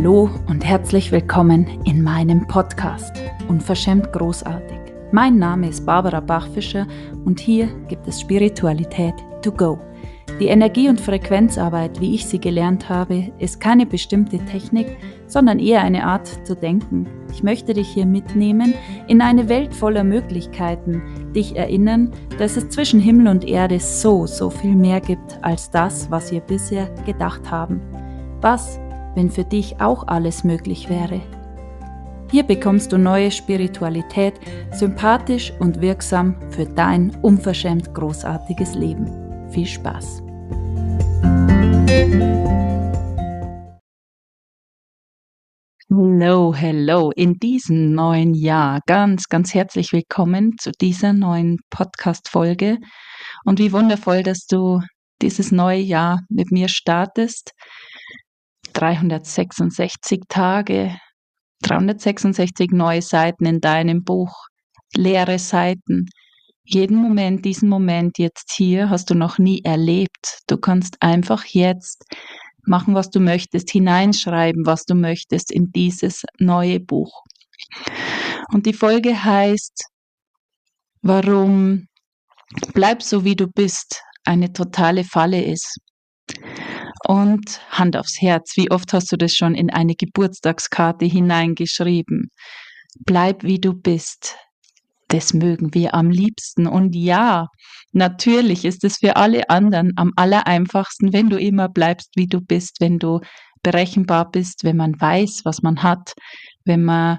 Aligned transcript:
Hallo 0.00 0.30
und 0.48 0.64
herzlich 0.64 1.12
willkommen 1.12 1.66
in 1.84 2.02
meinem 2.02 2.46
Podcast 2.46 3.20
Unverschämt 3.48 4.10
Großartig. 4.14 4.78
Mein 5.12 5.36
Name 5.36 5.68
ist 5.68 5.84
Barbara 5.84 6.20
Bachfischer 6.20 6.86
und 7.26 7.38
hier 7.38 7.66
gibt 7.86 8.08
es 8.08 8.18
Spiritualität 8.18 9.12
to 9.42 9.52
go. 9.52 9.78
Die 10.40 10.46
Energie- 10.46 10.88
und 10.88 11.02
Frequenzarbeit, 11.02 12.00
wie 12.00 12.14
ich 12.14 12.24
sie 12.24 12.40
gelernt 12.40 12.88
habe, 12.88 13.30
ist 13.38 13.60
keine 13.60 13.84
bestimmte 13.84 14.38
Technik, 14.38 14.96
sondern 15.26 15.58
eher 15.58 15.82
eine 15.82 16.06
Art 16.06 16.46
zu 16.46 16.56
denken. 16.56 17.06
Ich 17.30 17.42
möchte 17.42 17.74
dich 17.74 17.88
hier 17.88 18.06
mitnehmen 18.06 18.72
in 19.06 19.20
eine 19.20 19.50
Welt 19.50 19.74
voller 19.74 20.02
Möglichkeiten, 20.02 21.02
dich 21.34 21.56
erinnern, 21.56 22.10
dass 22.38 22.56
es 22.56 22.70
zwischen 22.70 23.00
Himmel 23.00 23.28
und 23.28 23.46
Erde 23.46 23.78
so, 23.78 24.26
so 24.26 24.48
viel 24.48 24.76
mehr 24.76 25.02
gibt 25.02 25.38
als 25.42 25.70
das, 25.70 26.10
was 26.10 26.32
wir 26.32 26.40
bisher 26.40 26.88
gedacht 27.04 27.50
haben. 27.50 27.82
Was 28.40 28.80
wenn 29.14 29.30
für 29.30 29.44
dich 29.44 29.80
auch 29.80 30.06
alles 30.08 30.44
möglich 30.44 30.88
wäre. 30.88 31.20
Hier 32.30 32.44
bekommst 32.44 32.92
du 32.92 32.98
neue 32.98 33.30
Spiritualität, 33.30 34.34
sympathisch 34.72 35.52
und 35.58 35.80
wirksam 35.80 36.36
für 36.50 36.64
dein 36.64 37.10
unverschämt 37.22 37.92
großartiges 37.92 38.74
Leben. 38.74 39.50
Viel 39.50 39.66
Spaß! 39.66 40.22
Hello, 45.92 46.54
hello, 46.54 47.10
in 47.10 47.34
diesem 47.40 47.94
neuen 47.94 48.32
Jahr 48.32 48.78
ganz, 48.86 49.24
ganz 49.28 49.54
herzlich 49.54 49.92
willkommen 49.92 50.52
zu 50.56 50.70
dieser 50.70 51.12
neuen 51.12 51.58
Podcast-Folge. 51.68 52.78
Und 53.44 53.58
wie 53.58 53.72
wundervoll, 53.72 54.22
dass 54.22 54.46
du 54.46 54.80
dieses 55.20 55.50
neue 55.50 55.80
Jahr 55.80 56.20
mit 56.28 56.52
mir 56.52 56.68
startest. 56.68 57.52
366 58.80 60.20
Tage, 60.28 60.96
366 61.62 62.70
neue 62.72 63.02
Seiten 63.02 63.44
in 63.44 63.60
deinem 63.60 64.04
Buch, 64.04 64.46
leere 64.96 65.38
Seiten. 65.38 66.06
Jeden 66.64 66.96
Moment, 66.96 67.44
diesen 67.44 67.68
Moment 67.68 68.18
jetzt 68.18 68.52
hier 68.52 68.88
hast 68.88 69.10
du 69.10 69.14
noch 69.14 69.38
nie 69.38 69.60
erlebt. 69.64 70.40
Du 70.46 70.56
kannst 70.56 70.96
einfach 71.00 71.44
jetzt 71.44 72.04
machen, 72.64 72.94
was 72.94 73.10
du 73.10 73.20
möchtest, 73.20 73.70
hineinschreiben, 73.70 74.64
was 74.64 74.84
du 74.84 74.94
möchtest 74.94 75.52
in 75.52 75.72
dieses 75.72 76.24
neue 76.38 76.80
Buch. 76.80 77.22
Und 78.52 78.64
die 78.64 78.72
Folge 78.72 79.24
heißt, 79.24 79.84
warum 81.02 81.86
bleib 82.72 83.02
so 83.02 83.24
wie 83.24 83.36
du 83.36 83.46
bist 83.46 84.02
eine 84.24 84.52
totale 84.52 85.04
Falle 85.04 85.42
ist. 85.44 85.78
Und 87.06 87.60
Hand 87.70 87.96
aufs 87.96 88.20
Herz, 88.20 88.56
wie 88.56 88.70
oft 88.70 88.92
hast 88.92 89.10
du 89.10 89.16
das 89.16 89.32
schon 89.32 89.54
in 89.54 89.70
eine 89.70 89.94
Geburtstagskarte 89.94 91.06
hineingeschrieben? 91.06 92.30
Bleib 93.06 93.42
wie 93.42 93.58
du 93.58 93.72
bist. 93.72 94.36
Das 95.08 95.32
mögen 95.32 95.74
wir 95.74 95.94
am 95.94 96.10
liebsten. 96.10 96.66
Und 96.66 96.94
ja, 96.94 97.46
natürlich 97.92 98.64
ist 98.64 98.84
es 98.84 98.98
für 98.98 99.16
alle 99.16 99.48
anderen 99.48 99.92
am 99.96 100.12
allereinfachsten, 100.16 101.12
wenn 101.12 101.30
du 101.30 101.38
immer 101.38 101.68
bleibst, 101.68 102.10
wie 102.16 102.26
du 102.26 102.40
bist, 102.40 102.76
wenn 102.80 102.98
du 102.98 103.20
berechenbar 103.62 104.30
bist, 104.30 104.64
wenn 104.64 104.76
man 104.76 105.00
weiß, 105.00 105.42
was 105.44 105.62
man 105.62 105.82
hat, 105.82 106.12
wenn 106.64 106.84
man 106.84 107.18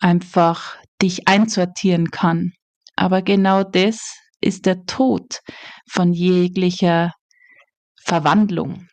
einfach 0.00 0.76
dich 1.02 1.28
einsortieren 1.28 2.10
kann. 2.10 2.52
Aber 2.96 3.22
genau 3.22 3.64
das 3.64 4.00
ist 4.40 4.66
der 4.66 4.84
Tod 4.86 5.40
von 5.90 6.12
jeglicher 6.12 7.12
Verwandlung, 8.08 8.88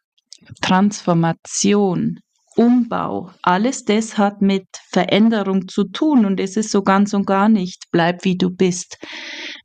Transformation, 0.62 2.20
Umbau, 2.58 3.32
alles 3.44 3.86
das 3.86 4.18
hat 4.18 4.42
mit 4.42 4.66
Veränderung 4.92 5.70
zu 5.70 5.86
tun 5.86 6.26
und 6.26 6.38
es 6.42 6.58
ist 6.58 6.70
so 6.70 6.84
ganz 6.84 7.14
und 7.14 7.26
gar 7.26 7.48
nicht, 7.48 7.86
bleib 7.92 8.26
wie 8.26 8.38
du 8.38 8.50
bist. 8.50 8.98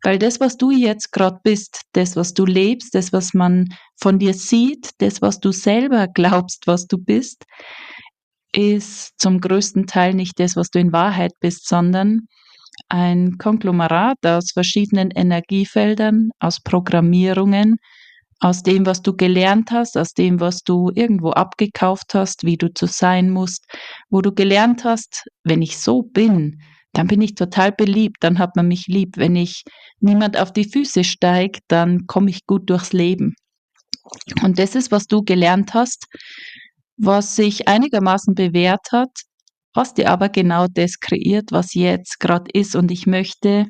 Weil 0.05 0.21
das, 0.21 0.39
was 0.39 0.57
du 0.57 0.71
jetzt 0.71 1.11
gerade 1.11 1.41
bist, 1.43 1.83
das, 1.95 2.15
was 2.15 2.33
du 2.33 2.47
lebst, 2.47 2.95
das, 2.95 3.13
was 3.13 3.35
man 3.35 3.67
von 4.01 4.21
dir 4.21 4.35
sieht, 4.35 4.91
das, 4.99 5.21
was 5.21 5.41
du 5.41 5.51
selber 5.51 6.07
glaubst, 6.07 6.69
was 6.69 6.87
du 6.87 6.97
bist, 6.99 7.45
ist 8.55 9.19
zum 9.19 9.41
größten 9.41 9.89
Teil 9.89 10.15
nicht 10.15 10.39
das, 10.39 10.55
was 10.55 10.71
du 10.71 10.79
in 10.79 10.93
Wahrheit 10.93 11.33
bist, 11.41 11.69
sondern 11.69 12.29
ein 12.89 13.37
Konglomerat 13.37 14.25
aus 14.25 14.53
verschiedenen 14.53 15.11
Energiefeldern, 15.11 16.31
aus 16.39 16.61
Programmierungen, 16.61 17.79
aus 18.41 18.63
dem, 18.63 18.87
was 18.87 19.03
du 19.03 19.15
gelernt 19.15 19.71
hast, 19.71 19.97
aus 19.97 20.15
dem, 20.15 20.41
was 20.41 20.63
du 20.63 20.91
irgendwo 20.95 21.31
abgekauft 21.31 22.15
hast, 22.15 22.45
wie 22.45 22.57
du 22.57 22.73
zu 22.73 22.87
sein 22.87 23.31
musst, 23.31 23.67
wo 24.09 24.23
du 24.23 24.33
gelernt 24.33 24.85
hast, 24.85 25.25
wenn 25.45 25.61
ich 25.61 25.79
so 25.79 26.03
bin, 26.03 26.61
dann 26.93 27.07
bin 27.07 27.21
ich 27.21 27.35
total 27.35 27.71
beliebt, 27.71 28.17
dann 28.21 28.39
hat 28.39 28.57
man 28.57 28.67
mich 28.67 28.87
lieb. 28.89 29.17
Wenn 29.17 29.37
ich 29.37 29.63
niemand 30.01 30.39
auf 30.39 30.53
die 30.53 30.65
Füße 30.65 31.05
steigt, 31.05 31.61
dann 31.69 32.07
komme 32.07 32.31
ich 32.31 32.47
gut 32.47 32.69
durchs 32.69 32.93
Leben. 32.93 33.35
Und 34.43 34.59
das 34.59 34.75
ist, 34.75 34.91
was 34.91 35.07
du 35.07 35.23
gelernt 35.23 35.75
hast, 35.75 36.07
was 36.97 37.37
sich 37.37 37.69
einigermaßen 37.69 38.35
bewährt 38.35 38.87
hat, 38.91 39.11
hast 39.77 39.99
dir 39.99 40.11
aber 40.11 40.29
genau 40.29 40.67
das 40.67 40.99
kreiert, 40.99 41.53
was 41.53 41.75
jetzt 41.75 42.19
gerade 42.19 42.51
ist. 42.53 42.75
Und 42.75 42.91
ich 42.91 43.07
möchte 43.07 43.67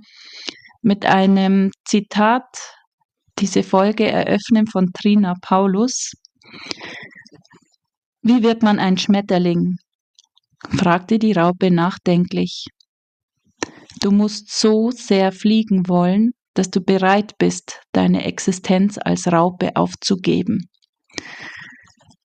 mit 0.80 1.04
einem 1.04 1.72
Zitat 1.84 2.46
diese 3.40 3.62
Folge 3.62 4.06
eröffnen 4.06 4.66
von 4.66 4.92
Trina 4.92 5.34
Paulus. 5.40 6.12
Wie 8.22 8.42
wird 8.42 8.62
man 8.62 8.78
ein 8.78 8.98
Schmetterling? 8.98 9.76
fragte 10.76 11.18
die 11.18 11.32
Raupe 11.32 11.70
nachdenklich. 11.70 12.66
Du 14.00 14.10
musst 14.10 14.50
so 14.50 14.90
sehr 14.90 15.32
fliegen 15.32 15.88
wollen, 15.88 16.32
dass 16.54 16.70
du 16.70 16.80
bereit 16.82 17.38
bist, 17.38 17.80
deine 17.92 18.24
Existenz 18.24 18.98
als 19.02 19.26
Raupe 19.26 19.74
aufzugeben. 19.74 20.68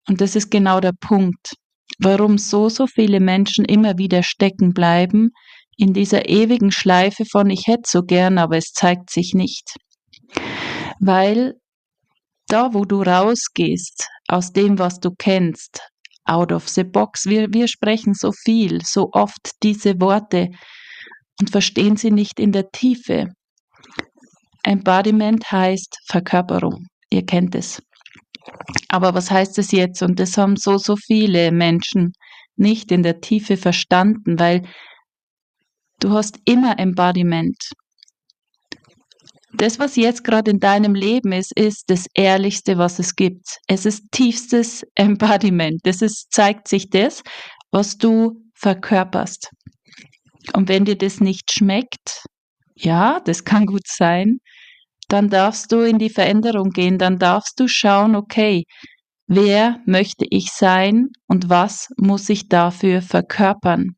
Und 0.07 0.19
das 0.19 0.35
ist 0.35 0.51
genau 0.51 0.81
der 0.81 0.93
Punkt, 0.99 1.53
warum 1.99 2.37
so, 2.37 2.67
so 2.67 2.87
viele 2.87 3.21
Menschen 3.21 3.63
immer 3.63 3.97
wieder 3.97 4.21
stecken 4.21 4.73
bleiben 4.73 5.29
in 5.77 5.93
dieser 5.93 6.27
ewigen 6.29 6.71
Schleife 6.71 7.23
von 7.25 7.49
ich 7.49 7.67
hätte 7.67 7.83
so 7.87 8.03
gern, 8.03 8.37
aber 8.37 8.57
es 8.57 8.71
zeigt 8.73 9.09
sich 9.09 9.33
nicht 9.33 9.75
weil 10.99 11.55
da, 12.47 12.73
wo 12.73 12.85
du 12.85 13.01
rausgehst 13.01 14.07
aus 14.27 14.51
dem, 14.51 14.77
was 14.77 14.99
du 14.99 15.11
kennst, 15.17 15.81
out 16.25 16.51
of 16.51 16.67
the 16.67 16.83
box, 16.83 17.25
wir, 17.25 17.53
wir 17.53 17.67
sprechen 17.67 18.13
so 18.13 18.31
viel, 18.31 18.81
so 18.83 19.09
oft 19.13 19.51
diese 19.63 19.99
Worte 19.99 20.49
und 21.39 21.49
verstehen 21.49 21.97
sie 21.97 22.11
nicht 22.11 22.39
in 22.39 22.51
der 22.51 22.71
Tiefe. 22.71 23.27
Embodiment 24.63 25.51
heißt 25.51 25.99
Verkörperung. 26.07 26.87
Ihr 27.09 27.25
kennt 27.25 27.53
es. 27.55 27.81
Aber 28.89 29.13
was 29.13 29.29
heißt 29.29 29.57
es 29.59 29.71
jetzt? 29.71 30.01
Und 30.01 30.19
das 30.19 30.37
haben 30.37 30.55
so, 30.55 30.77
so 30.77 30.95
viele 30.95 31.51
Menschen 31.51 32.13
nicht 32.55 32.91
in 32.91 33.03
der 33.03 33.21
Tiefe 33.21 33.57
verstanden, 33.57 34.39
weil 34.39 34.63
du 35.99 36.11
hast 36.11 36.39
immer 36.45 36.79
Embodiment 36.79 37.57
das, 39.61 39.79
was 39.79 39.95
jetzt 39.95 40.23
gerade 40.23 40.51
in 40.51 40.59
deinem 40.59 40.95
Leben 40.95 41.31
ist, 41.31 41.51
ist 41.57 41.89
das 41.89 42.07
Ehrlichste, 42.15 42.77
was 42.77 42.99
es 42.99 43.15
gibt. 43.15 43.57
Es 43.67 43.85
ist 43.85 44.11
tiefstes 44.11 44.83
Embodiment. 44.95 45.81
Das 45.83 46.01
ist, 46.01 46.31
zeigt 46.31 46.67
sich 46.67 46.89
das, 46.89 47.21
was 47.71 47.97
du 47.97 48.41
verkörperst. 48.55 49.49
Und 50.53 50.69
wenn 50.69 50.85
dir 50.85 50.97
das 50.97 51.19
nicht 51.19 51.51
schmeckt, 51.51 52.23
ja, 52.75 53.19
das 53.19 53.43
kann 53.43 53.65
gut 53.65 53.87
sein, 53.87 54.39
dann 55.07 55.29
darfst 55.29 55.71
du 55.71 55.81
in 55.81 55.99
die 55.99 56.09
Veränderung 56.09 56.69
gehen, 56.71 56.97
dann 56.97 57.19
darfst 57.19 57.59
du 57.59 57.67
schauen, 57.67 58.15
okay, 58.15 58.63
wer 59.27 59.79
möchte 59.85 60.25
ich 60.29 60.51
sein 60.51 61.09
und 61.27 61.49
was 61.49 61.89
muss 61.97 62.29
ich 62.29 62.47
dafür 62.47 63.01
verkörpern? 63.01 63.95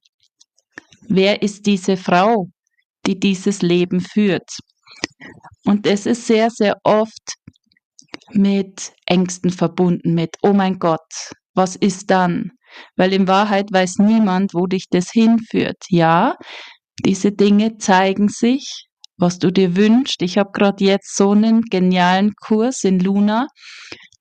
Wer 1.07 1.41
ist 1.41 1.65
diese 1.65 1.95
Frau, 1.95 2.47
die 3.05 3.19
dieses 3.19 3.61
Leben 3.61 4.01
führt? 4.01 4.49
Und 5.65 5.85
es 5.85 6.05
ist 6.05 6.27
sehr, 6.27 6.49
sehr 6.49 6.77
oft 6.83 7.35
mit 8.31 8.93
Ängsten 9.05 9.51
verbunden, 9.51 10.13
mit, 10.13 10.35
oh 10.41 10.53
mein 10.53 10.79
Gott, 10.79 11.31
was 11.53 11.75
ist 11.75 12.09
dann? 12.11 12.51
Weil 12.95 13.13
in 13.13 13.27
Wahrheit 13.27 13.71
weiß 13.71 13.97
niemand, 13.99 14.53
wo 14.53 14.67
dich 14.67 14.85
das 14.89 15.11
hinführt. 15.11 15.77
Ja, 15.89 16.35
diese 17.05 17.31
Dinge 17.31 17.77
zeigen 17.77 18.27
sich, 18.29 18.87
was 19.17 19.39
du 19.39 19.51
dir 19.51 19.75
wünschst. 19.75 20.21
Ich 20.21 20.37
habe 20.37 20.51
gerade 20.53 20.83
jetzt 20.83 21.15
so 21.15 21.31
einen 21.31 21.61
genialen 21.61 22.33
Kurs 22.35 22.83
in 22.83 22.99
Luna 22.99 23.47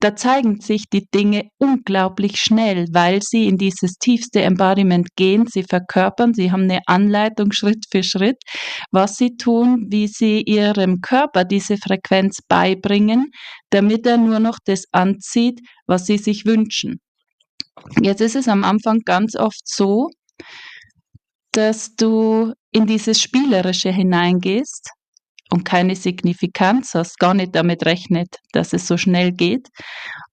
da 0.01 0.15
zeigen 0.15 0.61
sich 0.61 0.85
die 0.93 1.07
Dinge 1.15 1.49
unglaublich 1.59 2.37
schnell, 2.37 2.87
weil 2.93 3.23
sie 3.23 3.47
in 3.47 3.57
dieses 3.57 3.95
tiefste 3.99 4.43
Embodiment 4.43 5.09
gehen, 5.17 5.47
sie 5.47 5.63
verkörpern, 5.63 6.35
sie 6.35 6.53
haben 6.53 6.65
eine 6.65 6.81
Anleitung 6.87 7.53
Schritt 7.53 7.87
für 7.91 8.03
Schritt, 8.03 8.37
was 8.91 9.17
sie 9.17 9.37
tun, 9.37 9.87
wie 9.89 10.07
sie 10.07 10.43
ihrem 10.43 11.01
Körper 11.01 11.45
diese 11.45 11.79
Frequenz 11.79 12.41
beibringen, 12.47 13.31
damit 13.71 14.07
er 14.07 14.19
nur 14.19 14.39
noch 14.39 14.59
das 14.65 14.85
anzieht, 14.93 15.61
was 15.87 16.07
sie 16.07 16.19
sich 16.19 16.45
wünschen. 16.45 17.01
Jetzt 18.03 18.21
ist 18.21 18.37
es 18.37 18.49
am 18.49 18.65
Anfang 18.65 19.01
ganz 19.05 19.37
oft 19.37 19.63
so, 19.65 20.09
dass 21.53 21.95
du 21.97 22.53
in 22.71 22.87
dieses 22.87 23.21
Spielerische 23.21 23.91
hineingehst 23.91 24.91
und 25.51 25.65
keine 25.65 25.95
Signifikanz 25.95 26.95
hast, 26.95 27.19
gar 27.19 27.35
nicht 27.35 27.55
damit 27.55 27.87
rechnet, 27.87 28.37
dass 28.53 28.73
es 28.73 28.87
so 28.87 28.97
schnell 28.97 29.33
geht. 29.33 29.69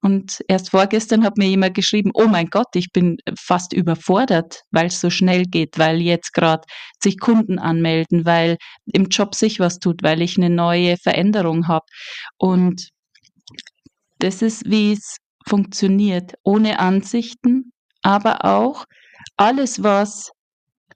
Und 0.01 0.41
erst 0.47 0.71
vorgestern 0.71 1.23
hat 1.23 1.37
mir 1.37 1.47
jemand 1.47 1.75
geschrieben, 1.75 2.11
oh 2.13 2.27
mein 2.27 2.47
Gott, 2.47 2.75
ich 2.75 2.91
bin 2.91 3.17
fast 3.39 3.73
überfordert, 3.73 4.61
weil 4.71 4.87
es 4.87 4.99
so 4.99 5.09
schnell 5.09 5.43
geht, 5.43 5.77
weil 5.77 6.01
jetzt 6.01 6.33
gerade 6.33 6.63
sich 7.01 7.19
Kunden 7.19 7.59
anmelden, 7.59 8.25
weil 8.25 8.57
im 8.91 9.05
Job 9.05 9.35
sich 9.35 9.59
was 9.59 9.79
tut, 9.79 10.01
weil 10.01 10.21
ich 10.21 10.37
eine 10.37 10.49
neue 10.49 10.97
Veränderung 10.97 11.67
habe. 11.67 11.85
Und 12.37 12.89
das 14.19 14.41
ist, 14.41 14.63
wie 14.65 14.93
es 14.93 15.17
funktioniert, 15.47 16.33
ohne 16.43 16.79
Ansichten, 16.79 17.71
aber 18.01 18.45
auch 18.45 18.85
alles, 19.37 19.83
was 19.83 20.31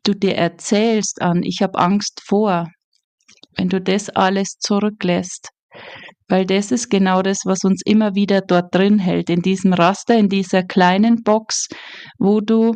du 0.04 0.14
dir 0.14 0.36
erzählst 0.36 1.22
an, 1.22 1.44
ich 1.44 1.62
habe 1.62 1.78
Angst 1.78 2.22
vor, 2.26 2.68
wenn 3.58 3.70
du 3.70 3.82
das 3.82 4.10
alles 4.10 4.58
zurücklässt, 4.60 5.50
weil 6.28 6.46
das 6.46 6.72
ist 6.72 6.90
genau 6.90 7.22
das, 7.22 7.40
was 7.46 7.64
uns 7.64 7.82
immer 7.86 8.16
wieder 8.16 8.42
dort 8.42 8.74
drin 8.74 9.00
hält, 9.00 9.30
in 9.30 9.42
diesem 9.42 9.74
Raster, 9.74 10.18
in 10.18 10.30
dieser 10.30 10.64
kleinen 10.64 11.24
Box, 11.24 11.68
wo 12.18 12.42
du 12.42 12.74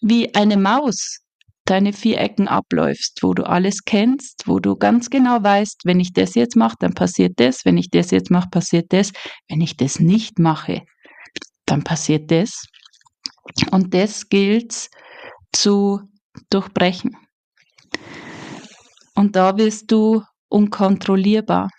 wie 0.00 0.34
eine 0.34 0.56
Maus 0.56 1.20
deine 1.64 1.92
vier 1.92 2.20
Ecken 2.20 2.48
abläufst, 2.48 3.22
wo 3.22 3.34
du 3.34 3.44
alles 3.44 3.84
kennst, 3.84 4.44
wo 4.46 4.60
du 4.60 4.76
ganz 4.76 5.10
genau 5.10 5.42
weißt, 5.42 5.82
wenn 5.84 6.00
ich 6.00 6.12
das 6.12 6.34
jetzt 6.34 6.56
mache, 6.56 6.76
dann 6.78 6.94
passiert 6.94 7.40
das, 7.40 7.64
wenn 7.64 7.76
ich 7.76 7.90
das 7.90 8.12
jetzt 8.12 8.30
mache, 8.30 8.48
passiert 8.48 8.92
das, 8.92 9.12
wenn 9.48 9.60
ich 9.60 9.76
das 9.76 9.98
nicht 9.98 10.38
mache, 10.38 10.82
dann 11.66 11.82
passiert 11.82 12.30
das. 12.30 12.66
Und 13.70 13.94
das 13.94 14.28
gilt 14.28 14.88
zu 15.52 16.00
durchbrechen. 16.50 17.16
Und 19.16 19.34
da 19.34 19.56
wirst 19.56 19.90
du 19.90 20.22
unkontrollierbar. 20.48 21.70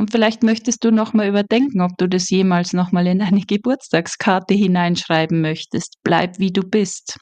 Und 0.00 0.10
vielleicht 0.10 0.42
möchtest 0.42 0.82
du 0.82 0.90
nochmal 0.90 1.28
überdenken, 1.28 1.80
ob 1.82 1.92
du 1.98 2.08
das 2.08 2.28
jemals 2.30 2.72
nochmal 2.72 3.06
in 3.06 3.22
eine 3.22 3.40
Geburtstagskarte 3.46 4.54
hineinschreiben 4.54 5.40
möchtest. 5.40 5.96
Bleib 6.02 6.38
wie 6.38 6.50
du 6.50 6.62
bist. 6.62 7.18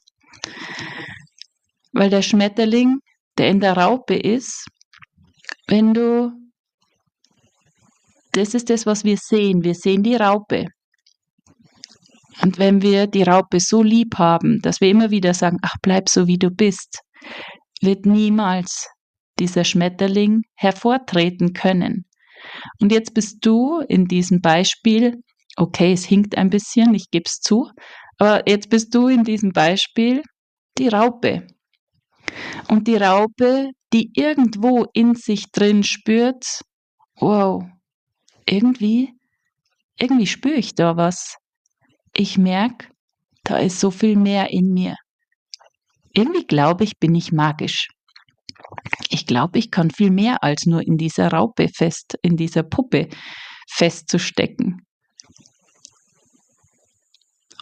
Weil 1.92 2.08
der 2.08 2.22
Schmetterling, 2.22 3.00
der 3.36 3.48
in 3.48 3.60
der 3.60 3.76
Raupe 3.76 4.14
ist, 4.14 4.66
wenn 5.66 5.92
du, 5.92 6.32
das 8.32 8.54
ist 8.54 8.70
das, 8.70 8.86
was 8.86 9.04
wir 9.04 9.16
sehen. 9.16 9.64
Wir 9.64 9.74
sehen 9.74 10.02
die 10.02 10.16
Raupe. 10.16 10.66
Und 12.42 12.58
wenn 12.58 12.80
wir 12.80 13.08
die 13.08 13.24
Raupe 13.24 13.58
so 13.60 13.82
lieb 13.82 14.16
haben, 14.16 14.60
dass 14.62 14.80
wir 14.80 14.88
immer 14.88 15.10
wieder 15.10 15.34
sagen, 15.34 15.58
ach, 15.62 15.74
bleib 15.82 16.08
so 16.08 16.26
wie 16.26 16.38
du 16.38 16.50
bist, 16.50 17.00
wird 17.80 18.06
niemals 18.06 18.88
dieser 19.38 19.64
Schmetterling 19.64 20.42
hervortreten 20.54 21.52
können. 21.52 22.04
Und 22.80 22.92
jetzt 22.92 23.14
bist 23.14 23.38
du 23.40 23.80
in 23.80 24.06
diesem 24.06 24.40
Beispiel, 24.40 25.22
okay, 25.56 25.92
es 25.92 26.04
hinkt 26.04 26.36
ein 26.36 26.50
bisschen, 26.50 26.94
ich 26.94 27.10
gebe 27.10 27.24
es 27.26 27.40
zu, 27.40 27.70
aber 28.18 28.48
jetzt 28.48 28.70
bist 28.70 28.94
du 28.94 29.08
in 29.08 29.24
diesem 29.24 29.52
Beispiel 29.52 30.22
die 30.78 30.88
Raupe. 30.88 31.46
Und 32.68 32.86
die 32.86 32.96
Raupe, 32.96 33.70
die 33.92 34.10
irgendwo 34.14 34.86
in 34.92 35.14
sich 35.14 35.50
drin 35.50 35.82
spürt, 35.82 36.60
wow, 37.16 37.62
irgendwie, 38.46 39.12
irgendwie 39.98 40.26
spüre 40.26 40.54
ich 40.54 40.74
da 40.74 40.96
was 40.96 41.36
ich 42.12 42.38
merke, 42.38 42.88
da 43.44 43.58
ist 43.58 43.80
so 43.80 43.90
viel 43.90 44.16
mehr 44.16 44.50
in 44.50 44.72
mir. 44.72 44.96
Irgendwie 46.12 46.46
glaube 46.46 46.84
ich, 46.84 46.98
bin 46.98 47.14
ich 47.14 47.32
magisch. 47.32 47.88
Ich 49.08 49.26
glaube, 49.26 49.58
ich 49.58 49.70
kann 49.70 49.90
viel 49.90 50.10
mehr 50.10 50.42
als 50.42 50.66
nur 50.66 50.82
in 50.86 50.96
dieser 50.96 51.28
Raupe 51.28 51.68
fest, 51.68 52.18
in 52.22 52.36
dieser 52.36 52.62
Puppe 52.62 53.08
festzustecken. 53.68 54.86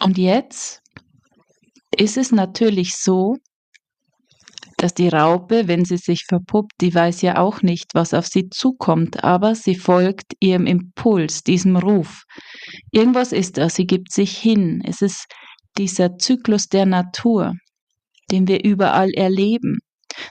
Und 0.01 0.17
jetzt 0.17 0.81
ist 1.95 2.17
es 2.17 2.31
natürlich 2.31 2.95
so, 2.95 3.35
dass 4.77 4.93
die 4.93 5.09
Raupe, 5.09 5.67
wenn 5.67 5.83
sie 5.83 5.97
sich 5.97 6.23
verpuppt, 6.25 6.73
die 6.79 6.95
weiß 6.95 7.21
ja 7.21 7.37
auch 7.37 7.61
nicht, 7.61 7.93
was 7.93 8.13
auf 8.13 8.27
sie 8.27 8.49
zukommt, 8.49 9.23
aber 9.25 9.53
sie 9.55 9.75
folgt 9.75 10.33
ihrem 10.39 10.65
Impuls, 10.65 11.43
diesem 11.43 11.75
Ruf. 11.75 12.23
Irgendwas 12.91 13.33
ist 13.33 13.57
da, 13.57 13.69
sie 13.69 13.85
gibt 13.85 14.13
sich 14.13 14.37
hin. 14.37 14.81
Es 14.85 15.01
ist 15.01 15.25
dieser 15.77 16.17
Zyklus 16.17 16.67
der 16.67 16.85
Natur, 16.85 17.55
den 18.31 18.47
wir 18.47 18.63
überall 18.63 19.11
erleben. 19.11 19.79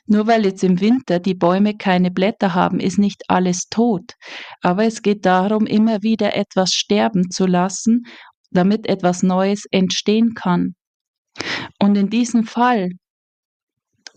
Nur 0.07 0.27
weil 0.27 0.45
jetzt 0.45 0.65
im 0.65 0.81
Winter 0.81 1.19
die 1.19 1.35
Bäume 1.35 1.77
keine 1.77 2.11
Blätter 2.11 2.55
haben, 2.55 2.81
ist 2.81 2.99
nicht 2.99 3.23
alles 3.29 3.69
tot. 3.71 4.15
Aber 4.63 4.85
es 4.85 5.03
geht 5.03 5.25
darum, 5.25 5.67
immer 5.67 6.03
wieder 6.03 6.35
etwas 6.35 6.73
sterben 6.73 7.31
zu 7.31 7.47
lassen, 7.47 8.05
damit 8.51 8.87
etwas 8.89 9.23
Neues 9.23 9.65
entstehen 9.71 10.35
kann. 10.35 10.75
Und 11.79 11.97
in 11.97 12.11
diesem 12.11 12.45
Fall 12.45 12.91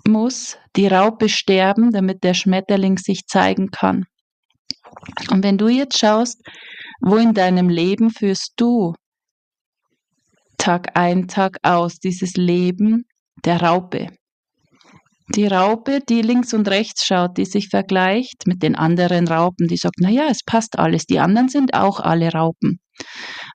muss 0.08 0.58
die 0.76 0.88
Raupe 0.88 1.30
sterben, 1.30 1.92
damit 1.92 2.24
der 2.24 2.34
Schmetterling 2.34 2.98
sich 2.98 3.28
zeigen 3.28 3.70
kann. 3.70 4.06
Und 5.30 5.44
wenn 5.44 5.58
du 5.58 5.68
jetzt 5.68 6.00
schaust, 6.00 6.42
wo 7.02 7.18
in 7.18 7.34
deinem 7.34 7.70
Leben 7.70 8.10
führst 8.10 8.54
du 8.58 8.94
Tag 10.58 10.96
ein, 10.96 11.28
Tag 11.28 11.58
aus 11.64 11.98
dieses 11.98 12.34
Leben 12.34 13.06
der 13.46 13.62
Raupe. 13.62 14.08
Die 15.36 15.48
Raupe, 15.48 16.00
die 16.08 16.22
links 16.22 16.54
und 16.54 16.68
rechts 16.68 17.06
schaut, 17.06 17.38
die 17.38 17.46
sich 17.46 17.70
vergleicht 17.70 18.48
mit 18.48 18.62
den 18.62 18.76
anderen 18.76 19.28
Raupen, 19.28 19.68
die 19.68 19.78
sagt, 19.78 19.96
na 20.00 20.10
ja, 20.10 20.28
es 20.30 20.44
passt 20.46 20.78
alles, 20.78 21.06
die 21.06 21.20
anderen 21.20 21.48
sind 21.48 21.74
auch 21.74 22.00
alle 22.02 22.32
Raupen. 22.32 22.80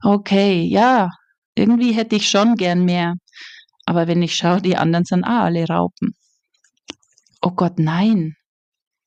Okay, 0.02 0.62
ja, 0.62 1.11
irgendwie 1.55 1.93
hätte 1.93 2.17
ich 2.17 2.31
schon 2.31 2.55
gern 2.56 2.84
mehr. 2.84 3.14
Aber 3.84 4.08
wenn 4.08 4.23
ich 4.23 4.34
schaue, 4.34 4.62
die 4.62 4.76
anderen 4.76 5.05
sind 5.05 5.25
auch 5.25 5.43
alle 5.43 5.67
Raupen 5.67 6.14
oh 7.46 7.52
Gott, 7.52 7.79
nein, 7.79 8.34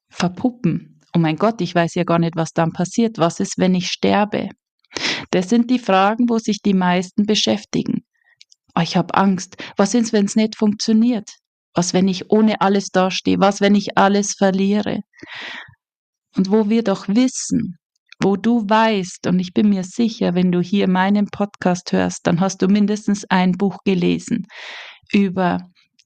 verpuppen. 0.10 1.02
Oh 1.14 1.20
mein 1.20 1.36
Gott, 1.36 1.60
ich 1.62 1.76
weiß 1.76 1.96
ja 1.96 2.04
gar 2.04 2.20
nicht, 2.20 2.36
was 2.36 2.54
dann 2.54 2.72
passiert. 2.72 3.18
Was 3.18 3.40
ist, 3.40 3.58
wenn 3.58 3.76
ich 3.76 3.88
sterbe? 3.88 4.50
Das 5.32 5.50
sind 5.50 5.70
die 5.70 5.80
Fragen, 5.80 6.30
wo 6.30 6.38
sich 6.38 6.62
die 6.62 6.74
meisten 6.74 7.26
beschäftigen. 7.26 8.06
Oh, 8.76 8.82
ich 8.82 8.96
habe 8.96 9.14
Angst. 9.16 9.58
Was 9.78 9.94
ist, 9.94 10.14
wenn 10.14 10.26
es 10.26 10.36
nicht 10.36 10.56
funktioniert? 10.56 11.30
Was, 11.74 11.94
wenn 11.94 12.08
ich 12.08 12.30
ohne 12.30 12.62
alles 12.62 12.90
dastehe? 12.90 13.40
Was, 13.40 13.62
wenn 13.62 13.76
ich 13.76 13.98
alles 13.98 14.34
verliere? 14.34 15.02
Und 16.36 16.52
wo 16.52 16.70
wir 16.70 16.84
doch 16.84 17.08
wissen, 17.08 17.78
wo 18.22 18.36
du 18.36 18.68
weißt, 18.68 19.28
und 19.28 19.40
ich 19.40 19.54
bin 19.54 19.70
mir 19.70 19.84
sicher, 19.84 20.36
wenn 20.36 20.52
du 20.52 20.62
hier 20.62 20.90
meinen 20.90 21.28
Podcast 21.28 21.92
hörst, 21.92 22.28
dann 22.28 22.40
hast 22.40 22.62
du 22.62 22.68
mindestens 22.68 23.26
ein 23.30 23.54
Buch 23.54 23.78
gelesen 23.86 24.46
über 25.12 25.60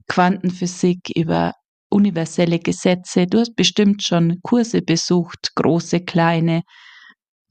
Quantenphysik, 0.08 1.12
über 1.15 1.53
universelle 1.89 2.60
Gesetze. 2.60 3.25
Du 3.25 3.39
hast 3.39 3.55
bestimmt 3.55 4.03
schon 4.03 4.39
Kurse 4.43 4.82
besucht, 4.82 5.51
große, 5.55 6.01
kleine, 6.01 6.62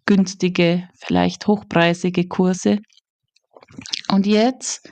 günstige, 0.06 0.88
vielleicht 0.98 1.46
hochpreisige 1.46 2.28
Kurse. 2.28 2.78
Und 4.08 4.26
jetzt 4.26 4.88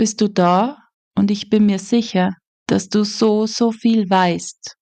bist 0.00 0.22
du 0.22 0.28
da 0.28 0.78
und 1.14 1.30
ich 1.30 1.50
bin 1.50 1.66
mir 1.66 1.78
sicher, 1.78 2.32
dass 2.66 2.88
du 2.88 3.04
so, 3.04 3.44
so 3.44 3.70
viel 3.70 4.08
weißt. 4.08 4.74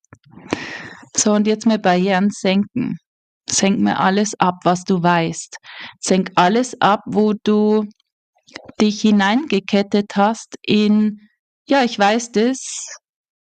So, 1.16 1.32
und 1.32 1.48
jetzt 1.48 1.66
mal 1.66 1.80
Barrieren 1.80 2.30
senken. 2.30 2.98
Senk 3.50 3.80
mir 3.80 3.98
alles 3.98 4.34
ab, 4.38 4.60
was 4.62 4.84
du 4.84 5.02
weißt. 5.02 5.56
Senk 5.98 6.30
alles 6.37 6.80
ab, 6.80 7.00
wo 7.06 7.32
du 7.32 7.84
dich 8.80 9.00
hineingekettet 9.00 10.14
hast 10.14 10.54
in, 10.64 11.18
ja, 11.68 11.82
ich 11.82 11.98
weiß 11.98 12.30
das, 12.30 12.87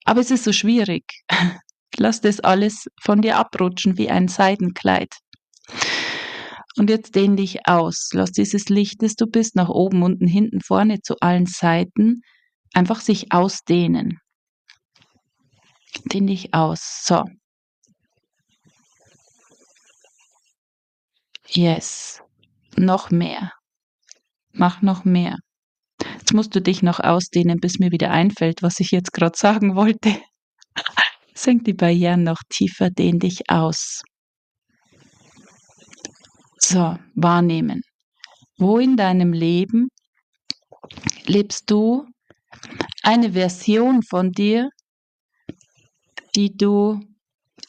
aber 0.04 0.20
es 0.20 0.30
ist 0.30 0.44
so 0.44 0.52
schwierig. 0.52 1.04
Lass 1.96 2.20
das 2.20 2.40
alles 2.40 2.84
von 3.00 3.22
dir 3.22 3.38
abrutschen 3.38 3.96
wie 3.96 4.10
ein 4.10 4.28
Seidenkleid. 4.28 5.14
Und 6.78 6.88
jetzt 6.88 7.14
dehn 7.14 7.36
dich 7.36 7.66
aus. 7.66 8.10
Lass 8.12 8.32
dieses 8.32 8.68
Licht, 8.68 9.02
das 9.02 9.14
du 9.14 9.26
bist, 9.26 9.56
nach 9.56 9.68
oben, 9.68 10.02
unten, 10.02 10.26
hinten, 10.26 10.60
vorne, 10.60 11.00
zu 11.02 11.16
allen 11.20 11.46
Seiten, 11.46 12.22
einfach 12.72 13.00
sich 13.00 13.32
ausdehnen. 13.32 14.18
Dehn 16.06 16.26
dich 16.26 16.54
aus. 16.54 17.02
So. 17.04 17.24
Yes. 21.48 22.22
Noch 22.76 23.10
mehr. 23.10 23.52
Mach 24.52 24.80
noch 24.80 25.04
mehr. 25.04 25.36
Jetzt 26.18 26.32
musst 26.32 26.54
du 26.54 26.60
dich 26.60 26.82
noch 26.82 27.00
ausdehnen, 27.00 27.60
bis 27.60 27.78
mir 27.78 27.92
wieder 27.92 28.10
einfällt, 28.10 28.62
was 28.62 28.80
ich 28.80 28.90
jetzt 28.90 29.12
gerade 29.12 29.36
sagen 29.36 29.76
wollte. 29.76 30.16
Senk 31.34 31.64
die 31.64 31.74
Barrieren 31.74 32.24
noch 32.24 32.40
tiefer, 32.48 32.90
dehn 32.90 33.18
dich 33.18 33.50
aus. 33.50 34.02
So, 36.64 36.96
wahrnehmen. 37.14 37.82
Wo 38.56 38.78
in 38.78 38.96
deinem 38.96 39.32
Leben 39.32 39.88
lebst 41.26 41.70
du 41.70 42.06
eine 43.02 43.32
Version 43.32 44.02
von 44.02 44.30
dir, 44.30 44.70
die 46.36 46.56
du 46.56 47.00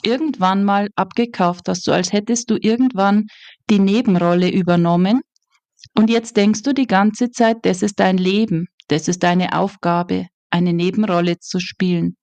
irgendwann 0.03 0.63
mal 0.63 0.89
abgekauft 0.95 1.67
hast, 1.67 1.83
so 1.85 1.91
als 1.91 2.13
hättest 2.13 2.49
du 2.51 2.57
irgendwann 2.59 3.27
die 3.69 3.79
Nebenrolle 3.79 4.49
übernommen 4.49 5.21
und 5.95 6.09
jetzt 6.09 6.37
denkst 6.37 6.61
du 6.61 6.73
die 6.73 6.87
ganze 6.87 7.31
Zeit, 7.31 7.57
das 7.63 7.81
ist 7.81 7.99
dein 7.99 8.17
Leben, 8.17 8.67
das 8.89 9.07
ist 9.07 9.23
deine 9.23 9.57
Aufgabe, 9.57 10.27
eine 10.49 10.73
Nebenrolle 10.73 11.39
zu 11.39 11.59
spielen, 11.59 12.15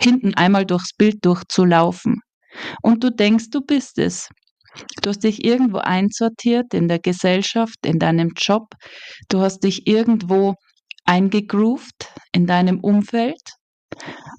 hinten 0.00 0.34
einmal 0.34 0.66
durchs 0.66 0.94
Bild 0.94 1.24
durchzulaufen 1.24 2.20
und 2.82 3.02
du 3.02 3.10
denkst, 3.10 3.50
du 3.50 3.60
bist 3.60 3.98
es. 3.98 4.28
Du 5.02 5.10
hast 5.10 5.24
dich 5.24 5.44
irgendwo 5.44 5.78
einsortiert 5.78 6.72
in 6.74 6.88
der 6.88 6.98
Gesellschaft, 6.98 7.78
in 7.84 7.98
deinem 7.98 8.32
Job. 8.36 8.74
Du 9.28 9.40
hast 9.40 9.60
dich 9.60 9.86
irgendwo 9.86 10.54
eingegroovt 11.04 12.12
in 12.32 12.46
deinem 12.46 12.80
Umfeld. 12.80 13.40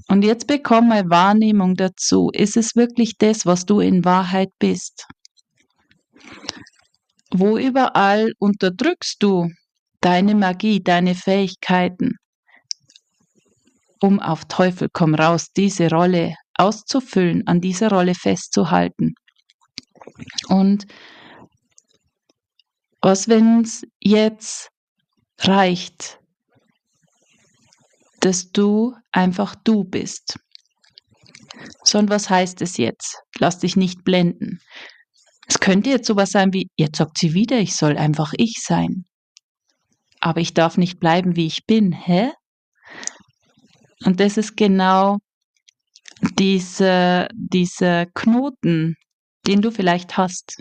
Und 0.08 0.24
jetzt 0.24 0.48
bekomme 0.48 1.04
Wahrnehmung 1.10 1.76
dazu. 1.76 2.30
Ist 2.34 2.58
es 2.58 2.76
wirklich 2.76 3.18
das, 3.18 3.46
was 3.46 3.66
du 3.66 3.80
in 3.80 4.04
Wahrheit 4.06 4.50
bist? 4.60 5.06
Wo 7.32 7.58
überall 7.58 8.32
unterdrückst 8.40 9.22
du 9.22 9.50
deine 10.02 10.36
Magie, 10.36 10.82
deine 10.84 11.16
Fähigkeiten, 11.16 12.18
um 14.02 14.20
auf 14.20 14.46
Teufel 14.46 14.90
komm 14.92 15.16
raus 15.16 15.48
diese 15.56 15.90
Rolle 15.90 16.36
auszufüllen, 16.56 17.48
an 17.48 17.62
dieser 17.62 17.90
Rolle 17.90 18.14
festzuhalten? 18.16 19.14
Und 20.48 20.86
was, 23.02 23.28
wenn 23.28 23.62
es 23.62 23.86
jetzt 24.00 24.70
reicht, 25.40 26.20
dass 28.22 28.52
du 28.52 28.96
einfach 29.12 29.56
du 29.56 29.84
bist? 29.84 30.40
So, 31.84 32.00
und 32.00 32.10
was 32.10 32.30
heißt 32.30 32.62
es 32.62 32.78
jetzt? 32.78 33.18
Lass 33.40 33.60
dich 33.60 33.76
nicht 33.76 34.04
blenden. 34.04 34.60
Es 35.48 35.60
könnte 35.60 35.90
jetzt 35.90 36.08
sowas 36.08 36.32
sein 36.32 36.54
wie, 36.54 36.70
jetzt 36.78 36.98
sagt 36.98 37.18
sie 37.18 37.34
wieder, 37.34 37.60
ich 37.60 37.76
soll 37.76 37.98
einfach 37.98 38.34
ich 38.38 38.62
sein. 38.62 39.06
Aber 40.20 40.40
ich 40.40 40.54
darf 40.54 40.78
nicht 40.78 41.00
bleiben, 41.00 41.36
wie 41.36 41.48
ich 41.48 41.66
bin. 41.66 41.92
Hä? 41.92 42.32
Und 44.06 44.20
das 44.20 44.38
ist 44.38 44.56
genau 44.56 45.18
dieser 46.38 47.28
diese 47.34 48.08
Knoten, 48.14 48.96
den 49.48 49.62
du 49.62 49.72
vielleicht 49.72 50.18
hast. 50.18 50.60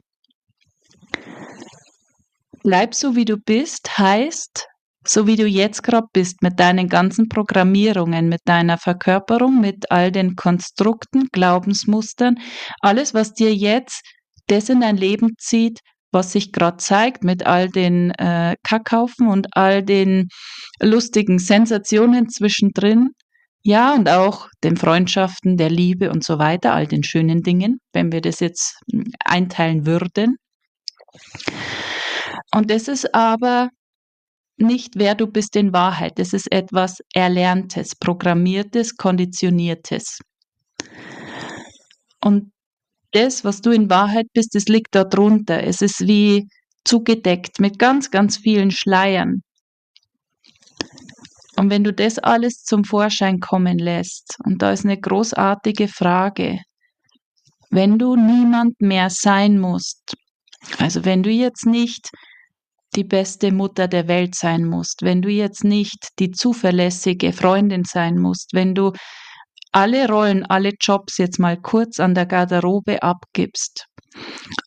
Bleib 2.63 2.95
so, 2.95 3.17
wie 3.17 3.25
du 3.25 3.37
bist, 3.37 3.99
heißt, 3.99 4.67
so 5.05 5.27
wie 5.27 5.37
du 5.37 5.47
jetzt 5.47 5.83
gerade 5.83 6.07
bist, 6.13 6.43
mit 6.43 6.61
deinen 6.61 6.89
ganzen 6.89 7.29
Programmierungen, 7.29 8.29
mit 8.29 8.41
deiner 8.45 8.79
Verkörperung, 8.79 9.61
mit 9.61 9.91
all 9.91 10.13
den 10.13 10.37
Konstrukten, 10.37 11.29
Glaubensmustern, 11.33 12.37
alles, 12.81 13.15
was 13.15 13.33
dir 13.35 13.53
jetzt 13.55 14.03
das 14.47 14.69
in 14.69 14.81
dein 14.81 14.97
Leben 14.97 15.35
zieht, 15.39 15.81
was 16.13 16.33
sich 16.33 16.53
gerade 16.53 16.77
zeigt, 16.77 17.25
mit 17.25 17.47
all 17.47 17.69
den 17.69 18.11
äh, 18.13 18.55
Kackhaufen 18.63 19.29
und 19.29 19.49
all 19.57 19.83
den 19.83 20.29
lustigen 20.81 21.39
Sensationen 21.39 22.29
zwischendrin, 22.29 23.11
ja, 23.65 23.95
und 23.95 24.09
auch 24.09 24.49
den 24.65 24.77
Freundschaften, 24.77 25.57
der 25.57 25.71
Liebe 25.71 26.11
und 26.11 26.25
so 26.25 26.39
weiter, 26.39 26.73
all 26.75 26.87
den 26.87 27.05
schönen 27.05 27.43
Dingen, 27.43 27.79
wenn 27.93 28.11
wir 28.11 28.21
das 28.21 28.41
jetzt 28.41 28.79
hm, 28.91 29.05
einteilen 29.25 29.87
würden. 29.87 30.37
Und 32.55 32.71
das 32.71 32.89
ist 32.89 33.15
aber 33.15 33.71
nicht, 34.57 34.97
wer 34.97 35.15
du 35.15 35.27
bist 35.27 35.57
in 35.57 35.73
Wahrheit. 35.73 36.19
Das 36.19 36.33
ist 36.33 36.51
etwas 36.53 36.99
Erlerntes, 37.15 37.95
Programmiertes, 37.97 38.97
Konditioniertes. 38.97 40.19
Und 42.21 42.53
das, 43.13 43.45
was 43.45 43.61
du 43.61 43.71
in 43.71 43.91
Wahrheit 43.91 44.27
bist, 44.33 44.55
das 44.55 44.65
liegt 44.67 44.95
da 44.95 45.05
drunter. 45.05 45.63
Es 45.63 45.83
ist 45.83 46.07
wie 46.07 46.49
zugedeckt 46.85 47.61
mit 47.61 47.79
ganz, 47.79 48.11
ganz 48.11 48.39
vielen 48.39 48.71
Schleiern. 48.71 49.43
Und 51.63 51.71
wenn 51.71 51.85
du 51.85 51.93
das 51.93 52.19
alles 52.19 52.65
zum 52.65 52.83
Vorschein 52.83 53.39
kommen 53.39 53.79
lässt, 53.79 54.35
und 54.45 54.63
da 54.63 54.73
ist 54.73 54.85
eine 54.85 54.99
großartige 54.99 55.87
Frage, 55.87 56.59
wenn 57.71 58.01
du 58.01 58.17
niemand 58.17 58.81
mehr 58.81 59.11
sein 59.11 59.61
musst, 59.61 60.17
also 60.79 61.05
wenn 61.05 61.23
du 61.23 61.31
jetzt 61.31 61.65
nicht 61.65 62.11
die 62.97 63.05
beste 63.05 63.53
Mutter 63.53 63.87
der 63.87 64.09
Welt 64.09 64.35
sein 64.35 64.65
musst, 64.65 65.03
wenn 65.03 65.23
du 65.23 65.29
jetzt 65.29 65.63
nicht 65.63 66.09
die 66.19 66.33
zuverlässige 66.33 67.33
Freundin 67.33 67.85
sein 67.85 68.19
musst, 68.19 68.55
wenn 68.55 68.75
du 68.75 68.91
alle 69.71 70.09
Rollen, 70.09 70.45
alle 70.45 70.73
Jobs 70.81 71.17
jetzt 71.19 71.39
mal 71.39 71.57
kurz 71.57 72.01
an 72.01 72.17
der 72.17 72.27
Garderobe 72.27 73.05
abgibst, 73.05 73.87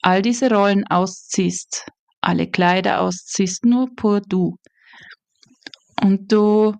all 0.01 0.21
diese 0.21 0.49
Rollen 0.49 0.87
ausziehst, 0.87 1.89
alle 2.21 2.49
Kleider 2.49 3.01
ausziehst, 3.01 3.65
nur 3.65 3.93
pur 3.97 4.21
du, 4.21 4.55
und 6.01 6.31
du 6.31 6.73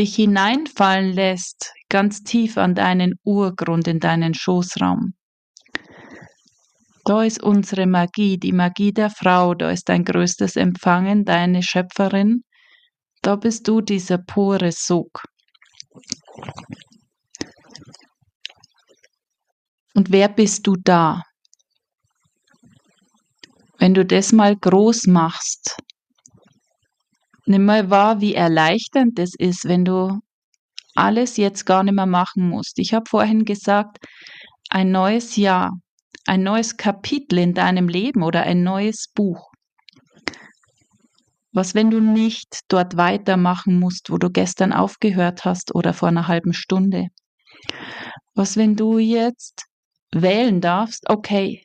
dich 0.00 0.14
hineinfallen 0.16 1.12
lässt, 1.12 1.74
ganz 1.90 2.22
tief 2.22 2.56
an 2.56 2.74
deinen 2.74 3.14
Urgrund, 3.22 3.86
in 3.86 4.00
deinen 4.00 4.32
Schoßraum. 4.32 5.12
Da 7.04 7.22
ist 7.22 7.42
unsere 7.42 7.86
Magie, 7.86 8.38
die 8.38 8.52
Magie 8.52 8.92
der 8.92 9.10
Frau, 9.10 9.54
da 9.54 9.70
ist 9.70 9.88
dein 9.90 10.04
größtes 10.04 10.56
Empfangen, 10.56 11.24
deine 11.24 11.62
Schöpferin, 11.62 12.44
da 13.20 13.36
bist 13.36 13.68
du 13.68 13.82
dieser 13.82 14.18
pure 14.18 14.72
Sog. 14.72 15.22
Und 19.94 20.10
wer 20.10 20.28
bist 20.28 20.66
du 20.66 20.76
da? 20.82 21.22
Wenn 23.78 23.92
du 23.92 24.04
das 24.06 24.32
mal 24.32 24.56
groß 24.56 25.08
machst, 25.08 25.76
Nimm 27.50 27.64
mal 27.64 27.90
wahr, 27.90 28.20
wie 28.20 28.34
erleichternd 28.34 29.18
es 29.18 29.34
ist, 29.36 29.64
wenn 29.64 29.84
du 29.84 30.20
alles 30.94 31.36
jetzt 31.36 31.66
gar 31.66 31.82
nicht 31.82 31.94
mehr 31.94 32.06
machen 32.06 32.48
musst. 32.48 32.78
Ich 32.78 32.94
habe 32.94 33.10
vorhin 33.10 33.44
gesagt, 33.44 33.98
ein 34.68 34.92
neues 34.92 35.34
Jahr, 35.34 35.72
ein 36.26 36.44
neues 36.44 36.76
Kapitel 36.76 37.40
in 37.40 37.52
deinem 37.52 37.88
Leben 37.88 38.22
oder 38.22 38.44
ein 38.44 38.62
neues 38.62 39.06
Buch. 39.16 39.50
Was, 41.50 41.74
wenn 41.74 41.90
du 41.90 41.98
nicht 41.98 42.60
dort 42.68 42.96
weitermachen 42.96 43.80
musst, 43.80 44.10
wo 44.12 44.18
du 44.18 44.30
gestern 44.30 44.72
aufgehört 44.72 45.44
hast 45.44 45.74
oder 45.74 45.92
vor 45.92 46.06
einer 46.06 46.28
halben 46.28 46.52
Stunde? 46.52 47.08
Was, 48.36 48.56
wenn 48.56 48.76
du 48.76 48.98
jetzt 48.98 49.64
wählen 50.12 50.60
darfst, 50.60 51.10
okay, 51.10 51.64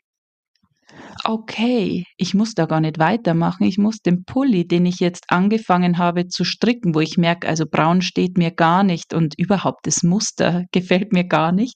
okay, 1.23 2.05
ich 2.17 2.33
muss 2.33 2.53
da 2.53 2.65
gar 2.65 2.81
nicht 2.81 2.99
weitermachen. 2.99 3.63
Ich 3.63 3.77
muss 3.77 3.97
den 3.99 4.25
Pulli, 4.25 4.67
den 4.67 4.85
ich 4.85 4.99
jetzt 4.99 5.25
angefangen 5.29 5.97
habe 5.97 6.27
zu 6.27 6.43
stricken, 6.43 6.93
wo 6.93 6.99
ich 6.99 7.17
merke, 7.17 7.47
also 7.47 7.65
braun 7.65 8.01
steht 8.01 8.37
mir 8.37 8.51
gar 8.51 8.83
nicht 8.83 9.13
und 9.13 9.37
überhaupt 9.37 9.87
das 9.87 10.03
Muster 10.03 10.65
gefällt 10.71 11.13
mir 11.13 11.25
gar 11.25 11.51
nicht. 11.51 11.75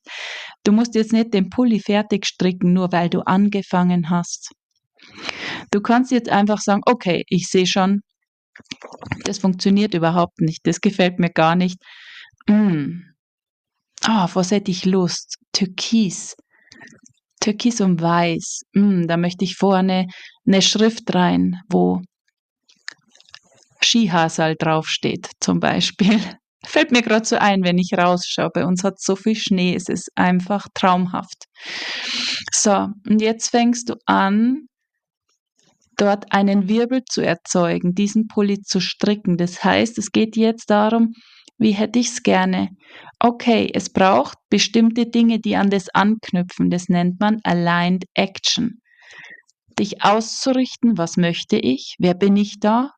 Du 0.64 0.72
musst 0.72 0.96
jetzt 0.96 1.14
nicht 1.14 1.34
den 1.34 1.50
Pulli 1.50 1.80
fertig 1.80 2.26
stricken, 2.26 2.74
nur 2.74 2.92
weil 2.92 3.10
du 3.10 3.22
angefangen 3.22 4.10
hast. 4.10 4.50
Du 5.72 5.82
kannst 5.82 6.12
jetzt 6.12 6.30
einfach 6.30 6.60
sagen, 6.60 6.82
okay, 6.86 7.24
ich 7.28 7.48
sehe 7.48 7.66
schon, 7.66 8.02
das 9.24 9.40
funktioniert 9.40 9.94
überhaupt 9.94 10.42
nicht, 10.42 10.60
das 10.66 10.82
gefällt 10.82 11.20
mir 11.20 11.30
gar 11.30 11.56
nicht. 11.56 11.78
Mm. 12.48 13.04
Ah, 14.04 14.30
was 14.34 14.52
hätte 14.52 14.72
ich 14.72 14.86
Lust? 14.86 15.38
Türkis 15.54 16.36
Türkis 17.40 17.82
und 17.82 18.02
Weiß. 18.02 18.62
Mm, 18.74 19.08
da 19.08 19.18
möchte 19.18 19.46
ich 19.46 19.56
vorne 19.56 20.08
eine 20.46 20.62
Schrift 20.62 21.14
rein, 21.16 21.62
wo 21.70 22.02
Skihasal 23.82 24.56
draufsteht, 24.56 25.30
zum 25.40 25.60
Beispiel. 25.60 26.20
Fällt 26.66 26.92
mir 26.92 27.02
gerade 27.02 27.26
so 27.26 27.38
ein, 27.38 27.64
wenn 27.64 27.78
ich 27.78 27.94
rausschaue. 27.98 28.50
Bei 28.54 28.66
uns 28.66 28.84
hat 28.84 29.00
so 29.00 29.16
viel 29.16 29.36
Schnee, 29.36 29.76
es 29.76 29.88
ist 29.88 30.10
einfach 30.16 30.68
traumhaft. 30.74 31.46
So, 32.52 32.88
und 33.08 33.22
jetzt 33.22 33.50
fängst 33.50 33.90
du 33.90 33.96
an, 34.06 34.68
dort 35.96 36.32
einen 36.32 36.68
Wirbel 36.68 37.04
zu 37.06 37.22
erzeugen, 37.22 37.94
diesen 37.94 38.28
Pulli 38.28 38.62
zu 38.62 38.80
stricken. 38.80 39.38
Das 39.38 39.64
heißt, 39.64 39.98
es 39.98 40.12
geht 40.12 40.36
jetzt 40.36 40.70
darum, 40.70 41.14
wie 41.60 41.74
hätte 41.74 42.00
ich 42.00 42.08
es 42.08 42.24
gerne? 42.24 42.70
Okay, 43.20 43.70
es 43.74 43.92
braucht 43.92 44.38
bestimmte 44.50 45.06
Dinge, 45.06 45.40
die 45.40 45.58
an 45.58 45.70
das 45.70 45.90
anknüpfen. 45.90 46.70
Das 46.70 46.88
nennt 46.88 47.20
man 47.20 47.40
Aligned 47.44 48.06
Action. 48.14 48.82
Dich 49.78 50.04
auszurichten, 50.04 50.98
was 50.98 51.18
möchte 51.18 51.58
ich? 51.58 51.96
Wer 52.00 52.14
bin 52.14 52.38
ich 52.38 52.60
da? 52.60 52.92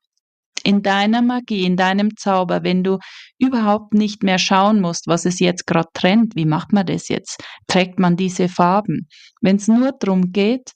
In 0.63 0.84
deiner 0.84 1.24
Magie, 1.24 1.65
in 1.65 1.75
deinem 1.75 2.15
Zauber, 2.18 2.63
wenn 2.63 2.84
du 2.84 3.00
überhaupt 3.39 3.96
nicht 3.96 4.22
mehr 4.22 4.38
schauen 4.38 4.80
musst, 4.80 5.08
was 5.08 5.25
es 5.25 5.39
jetzt 5.39 5.65
gerade 5.65 5.89
trennt, 5.94 6.36
wie 6.36 6.46
macht 6.46 6.72
man 6.72 6.86
das 6.86 7.08
jetzt? 7.08 7.44
Trägt 7.65 8.00
man 8.00 8.15
diese 8.15 8.48
Farben? 8.48 9.08
Wenn 9.41 9.56
es 9.56 9.68
nur 9.68 9.91
darum 10.00 10.32
geht, 10.32 10.74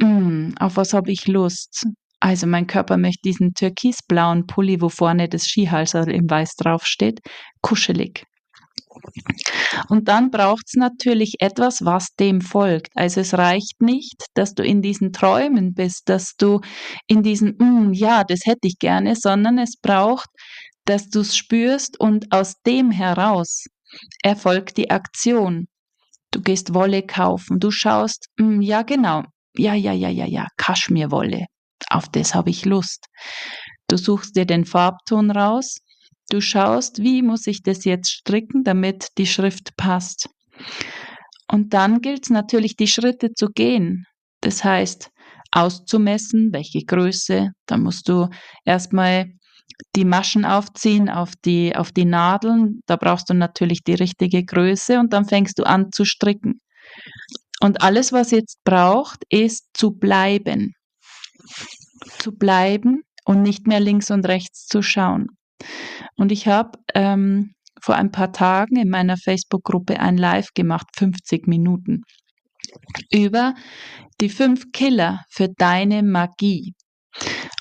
mm, 0.00 0.54
auf 0.58 0.76
was 0.76 0.94
habe 0.94 1.12
ich 1.12 1.28
Lust? 1.28 1.86
Also 2.22 2.46
mein 2.46 2.68
Körper 2.68 2.98
möchte 2.98 3.22
diesen 3.24 3.52
türkisblauen 3.52 4.46
Pulli, 4.46 4.80
wo 4.80 4.88
vorne 4.88 5.28
das 5.28 5.44
Skihalser 5.44 6.06
im 6.06 6.30
Weiß 6.30 6.54
draufsteht, 6.54 7.18
kuschelig. 7.62 8.22
Und 9.88 10.06
dann 10.06 10.30
braucht 10.30 10.62
es 10.68 10.74
natürlich 10.74 11.34
etwas, 11.40 11.84
was 11.84 12.14
dem 12.20 12.40
folgt. 12.40 12.92
Also 12.94 13.22
es 13.22 13.34
reicht 13.34 13.82
nicht, 13.82 14.26
dass 14.34 14.54
du 14.54 14.62
in 14.62 14.82
diesen 14.82 15.12
Träumen 15.12 15.74
bist, 15.74 16.08
dass 16.08 16.36
du 16.36 16.60
in 17.08 17.24
diesen, 17.24 17.56
mm, 17.58 17.92
ja, 17.92 18.22
das 18.22 18.42
hätte 18.44 18.68
ich 18.68 18.78
gerne, 18.78 19.16
sondern 19.16 19.58
es 19.58 19.76
braucht, 19.82 20.28
dass 20.84 21.08
du 21.08 21.22
es 21.22 21.36
spürst 21.36 21.98
und 21.98 22.30
aus 22.30 22.54
dem 22.64 22.92
heraus 22.92 23.64
erfolgt 24.22 24.76
die 24.76 24.90
Aktion. 24.90 25.66
Du 26.30 26.40
gehst 26.40 26.72
Wolle 26.72 27.02
kaufen, 27.02 27.58
du 27.58 27.72
schaust, 27.72 28.28
mm, 28.38 28.60
ja 28.60 28.82
genau, 28.82 29.24
ja, 29.56 29.74
ja, 29.74 29.92
ja, 29.92 30.08
ja, 30.08 30.26
ja, 30.26 30.46
Kaschmirwolle, 30.56 31.46
auf 31.90 32.08
das 32.08 32.34
habe 32.34 32.50
ich 32.50 32.64
Lust. 32.64 33.06
Du 33.88 33.96
suchst 33.96 34.36
dir 34.36 34.46
den 34.46 34.64
Farbton 34.64 35.30
raus, 35.30 35.76
Du 36.32 36.40
schaust, 36.40 37.02
wie 37.02 37.20
muss 37.20 37.46
ich 37.46 37.62
das 37.62 37.84
jetzt 37.84 38.10
stricken, 38.10 38.64
damit 38.64 39.08
die 39.18 39.26
Schrift 39.26 39.76
passt. 39.76 40.30
Und 41.46 41.74
dann 41.74 42.00
gilt 42.00 42.24
es 42.24 42.30
natürlich, 42.30 42.74
die 42.74 42.86
Schritte 42.86 43.34
zu 43.34 43.48
gehen. 43.48 44.06
Das 44.40 44.64
heißt, 44.64 45.10
auszumessen, 45.50 46.50
welche 46.52 46.86
Größe. 46.86 47.50
Dann 47.66 47.82
musst 47.82 48.08
du 48.08 48.28
erstmal 48.64 49.26
die 49.94 50.06
Maschen 50.06 50.46
aufziehen 50.46 51.10
auf 51.10 51.32
die, 51.44 51.76
auf 51.76 51.92
die 51.92 52.06
Nadeln. 52.06 52.80
Da 52.86 52.96
brauchst 52.96 53.28
du 53.28 53.34
natürlich 53.34 53.84
die 53.84 53.94
richtige 53.94 54.42
Größe 54.42 54.98
und 54.98 55.12
dann 55.12 55.26
fängst 55.26 55.58
du 55.58 55.64
an 55.64 55.92
zu 55.92 56.06
stricken. 56.06 56.62
Und 57.60 57.82
alles, 57.82 58.12
was 58.12 58.30
jetzt 58.30 58.56
braucht, 58.64 59.22
ist 59.28 59.66
zu 59.74 59.90
bleiben. 59.90 60.72
Zu 62.18 62.32
bleiben 62.32 63.02
und 63.24 63.42
nicht 63.42 63.66
mehr 63.66 63.80
links 63.80 64.10
und 64.10 64.26
rechts 64.26 64.66
zu 64.66 64.82
schauen. 64.82 65.28
Und 66.16 66.32
ich 66.32 66.48
habe 66.48 66.78
ähm, 66.94 67.54
vor 67.80 67.96
ein 67.96 68.10
paar 68.10 68.32
Tagen 68.32 68.76
in 68.76 68.88
meiner 68.88 69.16
Facebook-Gruppe 69.16 70.00
ein 70.00 70.16
Live 70.16 70.48
gemacht, 70.54 70.86
50 70.96 71.46
Minuten, 71.46 72.02
über 73.12 73.54
die 74.20 74.28
fünf 74.28 74.70
Killer 74.72 75.24
für 75.28 75.48
deine 75.48 76.02
Magie. 76.02 76.74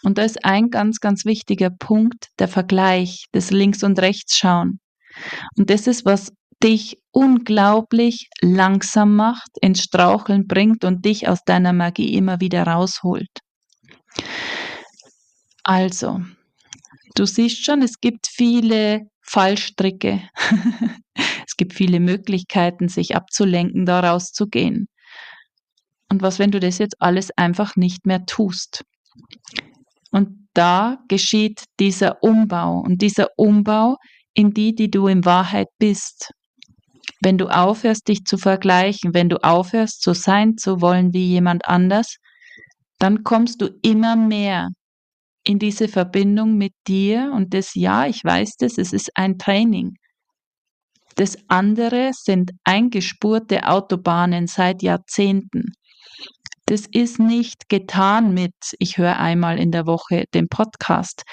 Und 0.04 0.18
da 0.18 0.24
ist 0.24 0.46
ein 0.46 0.70
ganz, 0.70 1.00
ganz 1.00 1.26
wichtiger 1.26 1.70
Punkt 1.70 2.28
der 2.40 2.48
Vergleich, 2.48 3.26
das 3.32 3.52
Links- 3.52 3.84
und 3.84 4.00
Rechtsschauen. 4.00 4.80
Und 5.58 5.70
das 5.70 5.88
ist, 5.88 6.06
was 6.06 6.32
dich 6.64 6.98
unglaublich 7.12 8.30
langsam 8.42 9.16
macht, 9.16 9.50
ins 9.62 9.82
Straucheln 9.82 10.48
bringt 10.48 10.86
und 10.86 11.04
dich 11.06 11.28
aus 11.28 11.44
deiner 11.44 11.74
Magie 11.74 12.14
immer 12.16 12.40
wieder 12.40 12.64
rausholt. 12.64 13.40
Also, 15.64 16.22
Du 17.16 17.26
siehst 17.26 17.66
schon, 17.66 17.82
es 17.82 18.00
gibt 18.00 18.28
viele 18.28 19.02
Fallstricke. 19.22 20.22
es 21.46 21.58
gibt 21.58 21.74
viele 21.74 22.00
Möglichkeiten, 22.00 22.88
sich 22.88 23.16
abzulenken, 23.16 23.86
daraus 23.86 24.32
zu 24.32 24.48
gehen. 24.48 24.88
Und 26.10 26.22
was, 26.22 26.40
wenn 26.40 26.52
du 26.52 26.60
das 26.60 26.78
jetzt 26.78 26.96
alles 27.00 27.30
einfach 27.38 27.76
nicht 27.76 28.06
mehr 28.06 28.26
tust? 28.26 28.84
Und 30.12 30.48
da 30.54 31.00
geschieht 31.08 31.64
dieser 31.80 32.22
Umbau 32.22 32.80
und 32.80 33.02
dieser 33.02 33.28
Umbau 33.38 33.98
in 34.34 34.52
die, 34.52 34.76
die 34.76 34.90
du 34.90 35.08
in 35.08 35.26
Wahrheit 35.26 35.68
bist. 35.78 36.32
Wenn 37.22 37.38
du 37.38 37.48
aufhörst, 37.48 38.08
dich 38.08 38.26
zu 38.26 38.38
vergleichen, 38.38 39.14
wenn 39.14 39.30
du 39.30 39.42
aufhörst, 39.44 40.02
so 40.02 40.14
sein 40.14 40.58
zu 40.58 40.82
wollen 40.82 41.14
wie 41.14 41.28
jemand 41.28 41.66
anders, 41.66 42.18
dann 43.02 43.24
kommst 43.24 43.62
du 43.62 43.70
immer 43.82 44.16
mehr 44.16 44.70
in 45.44 45.58
diese 45.58 45.88
Verbindung 45.88 46.58
mit 46.58 46.74
dir 46.88 47.32
und 47.36 47.54
das 47.54 47.74
ja, 47.74 48.06
ich 48.06 48.24
weiß 48.24 48.58
das, 48.60 48.78
es 48.78 48.94
ist 48.94 49.10
ein 49.16 49.40
Training. 49.40 49.96
Das 51.16 51.36
andere 51.48 52.12
sind 52.14 52.52
eingespurte 52.64 53.68
Autobahnen 53.68 54.46
seit 54.46 54.84
Jahrzehnten. 54.84 55.74
Das 56.68 56.86
ist 56.92 57.20
nicht 57.20 57.70
getan 57.70 58.36
mit, 58.36 58.54
ich 58.78 58.98
höre 58.98 59.18
einmal 59.18 59.60
in 59.60 59.72
der 59.72 59.88
Woche 59.88 60.26
den 60.36 60.48
Podcast. 60.48 61.24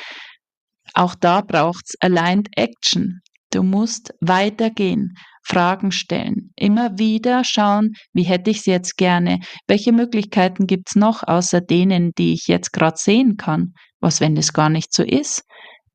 Auch 0.95 1.15
da 1.15 1.43
braucht 1.43 1.85
es 1.87 1.95
Aligned 2.01 2.49
Action. 2.57 3.21
Du 3.51 3.63
musst 3.63 4.13
weitergehen, 4.21 5.15
Fragen 5.43 5.91
stellen, 5.91 6.53
immer 6.57 6.99
wieder 6.99 7.43
schauen, 7.45 7.95
wie 8.13 8.25
hätte 8.25 8.51
ich 8.51 8.59
es 8.59 8.67
jetzt 8.67 8.97
gerne, 8.99 9.41
welche 9.67 9.93
Möglichkeiten 9.93 10.67
gibt 10.67 10.91
es 10.91 10.97
noch 10.97 11.23
außer 11.23 11.63
denen, 11.63 12.13
die 12.19 12.35
ich 12.35 12.47
jetzt 12.47 12.73
gerade 12.73 12.99
sehen 12.99 13.39
kann. 13.39 13.73
Was, 14.01 14.21
wenn 14.21 14.35
das 14.35 14.53
gar 14.53 14.69
nicht 14.69 14.93
so 14.93 15.03
ist? 15.03 15.45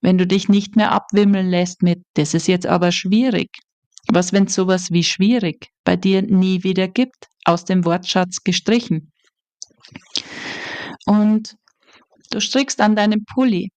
Wenn 0.01 0.17
du 0.17 0.25
dich 0.25 0.49
nicht 0.49 0.75
mehr 0.75 0.91
abwimmeln 0.91 1.47
lässt 1.47 1.83
mit, 1.83 2.03
das 2.15 2.33
ist 2.33 2.47
jetzt 2.47 2.65
aber 2.65 2.91
schwierig. 2.91 3.49
Was, 4.07 4.33
wenn 4.33 4.47
sowas 4.47 4.91
wie 4.91 5.03
schwierig 5.03 5.69
bei 5.85 5.95
dir 5.95 6.23
nie 6.23 6.63
wieder 6.63 6.87
gibt, 6.87 7.27
aus 7.45 7.63
dem 7.63 7.85
Wortschatz 7.85 8.43
gestrichen? 8.43 9.11
Und 11.05 11.55
du 12.31 12.39
strickst 12.41 12.81
an 12.81 12.95
deinem 12.95 13.23
Pulli. 13.33 13.69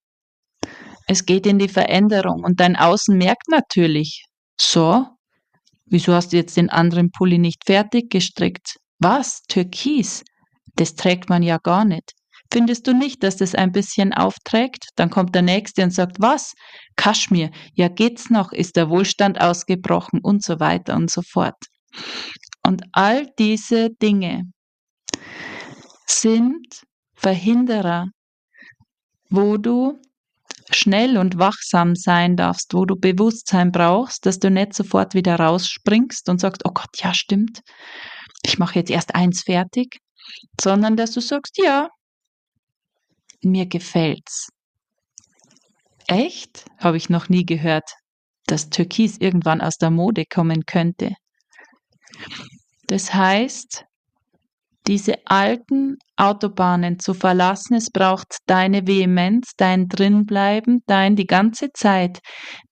Es 1.07 1.25
geht 1.25 1.47
in 1.47 1.59
die 1.59 1.69
Veränderung 1.69 2.42
und 2.45 2.59
dein 2.61 2.77
Außen 2.77 3.16
merkt 3.16 3.49
natürlich, 3.49 4.25
so, 4.61 5.07
wieso 5.87 6.14
hast 6.14 6.33
du 6.33 6.37
jetzt 6.37 6.57
den 6.57 6.71
anderen 6.71 7.11
Pulli 7.11 7.38
nicht 7.38 7.64
fertig 7.64 8.11
gestrickt? 8.11 8.77
Was? 8.99 9.42
Türkis? 9.49 10.25
Das 10.75 10.95
trägt 10.95 11.29
man 11.29 11.42
ja 11.42 11.59
gar 11.59 11.85
nicht. 11.85 12.12
Findest 12.53 12.87
du 12.87 12.92
nicht, 12.92 13.23
dass 13.23 13.37
das 13.37 13.55
ein 13.55 13.73
bisschen 13.73 14.12
aufträgt? 14.12 14.88
Dann 14.97 15.11
kommt 15.11 15.35
der 15.35 15.42
Nächste 15.42 15.83
und 15.83 15.92
sagt, 15.92 16.16
was? 16.21 16.55
Kaschmir, 16.97 17.51
ja 17.75 17.88
geht's 17.88 18.31
noch? 18.31 18.53
Ist 18.53 18.77
der 18.77 18.88
Wohlstand 18.88 19.40
ausgebrochen? 19.40 20.21
Und 20.23 20.42
so 20.42 20.61
weiter 20.61 20.95
und 20.97 21.11
so 21.11 21.23
fort. 21.23 21.57
Und 22.62 22.83
all 22.92 23.29
diese 23.38 23.90
Dinge 23.90 24.42
sind 26.07 26.83
Verhinderer, 27.14 28.07
wo 29.31 29.57
du 29.57 29.99
schnell 30.70 31.16
und 31.16 31.38
wachsam 31.38 31.94
sein 31.94 32.37
darfst, 32.37 32.74
wo 32.74 32.85
du 32.85 32.96
Bewusstsein 32.96 33.72
brauchst, 33.72 34.26
dass 34.26 34.38
du 34.38 34.50
nicht 34.50 34.74
sofort 34.74 35.14
wieder 35.14 35.37
rausspringst 35.37 36.29
und 36.29 36.40
sagst, 36.40 36.62
oh 36.64 36.72
Gott, 36.72 36.90
ja 36.96 37.14
stimmt, 37.14 37.61
ich 38.44 38.59
mache 38.59 38.79
jetzt 38.79 38.90
erst 38.90 39.14
eins 39.14 39.42
fertig, 39.42 39.98
sondern 40.61 40.96
dass 40.96 41.12
du 41.12 41.20
sagst, 41.20 41.59
ja, 41.59 41.88
mir 43.42 43.66
gefällt's. 43.66 44.48
Echt? 46.07 46.64
Habe 46.79 46.96
ich 46.96 47.11
noch 47.11 47.29
nie 47.29 47.44
gehört, 47.44 47.90
dass 48.46 48.70
Türkis 48.70 49.18
irgendwann 49.18 49.61
aus 49.61 49.76
der 49.76 49.90
Mode 49.90 50.24
kommen 50.24 50.64
könnte. 50.64 51.14
Das 52.87 53.12
heißt, 53.12 53.85
diese 54.87 55.14
alten 55.25 55.96
Autobahnen 56.16 56.99
zu 56.99 57.14
verlassen, 57.14 57.75
es 57.75 57.90
braucht 57.90 58.38
deine 58.46 58.87
Vehemenz, 58.87 59.53
dein 59.57 59.88
Drinbleiben, 59.88 60.83
dein 60.87 61.16
die 61.16 61.27
ganze 61.27 61.70
Zeit, 61.72 62.20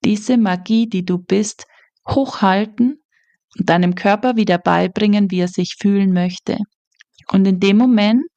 diese 0.05 0.37
Magie, 0.37 0.87
die 0.87 1.05
du 1.05 1.19
bist, 1.19 1.65
hochhalten 2.09 3.03
und 3.59 3.69
deinem 3.69 3.95
Körper 3.95 4.37
wieder 4.37 4.59
beibringen, 4.59 5.31
wie 5.31 5.41
er 5.41 5.49
sich 5.49 5.77
fühlen 5.81 6.13
möchte. 6.13 6.59
Und 7.33 7.47
in 7.47 7.61
dem 7.61 7.79
Moment 7.79 8.29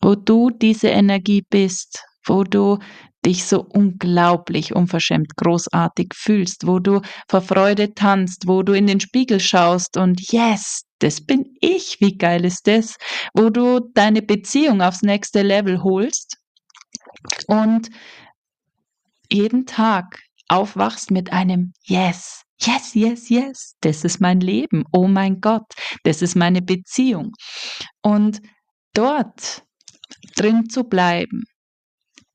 wo 0.00 0.14
du 0.14 0.50
diese 0.50 0.88
Energie 0.88 1.42
bist, 1.48 2.04
wo 2.24 2.44
du 2.44 2.78
dich 3.24 3.44
so 3.44 3.60
unglaublich 3.62 4.74
unverschämt 4.74 5.36
großartig 5.36 6.14
fühlst, 6.14 6.66
wo 6.66 6.78
du 6.78 7.02
vor 7.28 7.42
Freude 7.42 7.94
tanzt, 7.94 8.46
wo 8.46 8.62
du 8.62 8.72
in 8.72 8.86
den 8.86 9.00
Spiegel 9.00 9.40
schaust 9.40 9.96
und 9.96 10.32
yes, 10.32 10.82
das 11.00 11.20
bin 11.20 11.44
ich, 11.60 11.98
wie 12.00 12.16
geil 12.16 12.44
ist 12.44 12.66
das, 12.66 12.96
wo 13.34 13.50
du 13.50 13.80
deine 13.94 14.22
Beziehung 14.22 14.80
aufs 14.80 15.02
nächste 15.02 15.42
Level 15.42 15.82
holst 15.82 16.38
und 17.46 17.90
jeden 19.30 19.66
Tag 19.66 20.18
aufwachst 20.48 21.10
mit 21.10 21.32
einem 21.32 21.72
Yes, 21.84 22.42
yes, 22.60 22.94
yes, 22.94 23.28
yes, 23.28 23.76
das 23.80 24.04
ist 24.04 24.20
mein 24.20 24.40
Leben, 24.40 24.84
oh 24.92 25.06
mein 25.06 25.40
Gott, 25.40 25.72
das 26.04 26.22
ist 26.22 26.36
meine 26.36 26.62
Beziehung. 26.62 27.32
Und 28.02 28.40
dort 28.94 29.62
drin 30.36 30.68
zu 30.68 30.84
bleiben, 30.84 31.44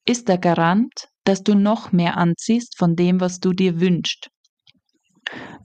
ist 0.06 0.28
der 0.28 0.38
Garant, 0.38 1.08
dass 1.24 1.44
du 1.44 1.56
noch 1.56 1.92
mehr 1.92 2.18
anziehst 2.18 2.78
von 2.78 2.96
dem, 2.96 3.20
was 3.20 3.40
du 3.40 3.54
dir 3.54 3.80
wünschst. 3.80 4.30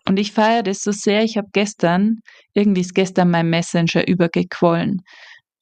Und 0.08 0.18
ich 0.18 0.32
feiere 0.32 0.62
das 0.62 0.82
so 0.82 0.92
sehr. 0.92 1.22
Ich 1.22 1.36
habe 1.36 1.48
gestern, 1.52 2.20
irgendwie 2.54 2.80
ist 2.80 2.94
gestern 2.94 3.30
mein 3.30 3.50
Messenger 3.50 4.08
übergequollen. 4.08 5.02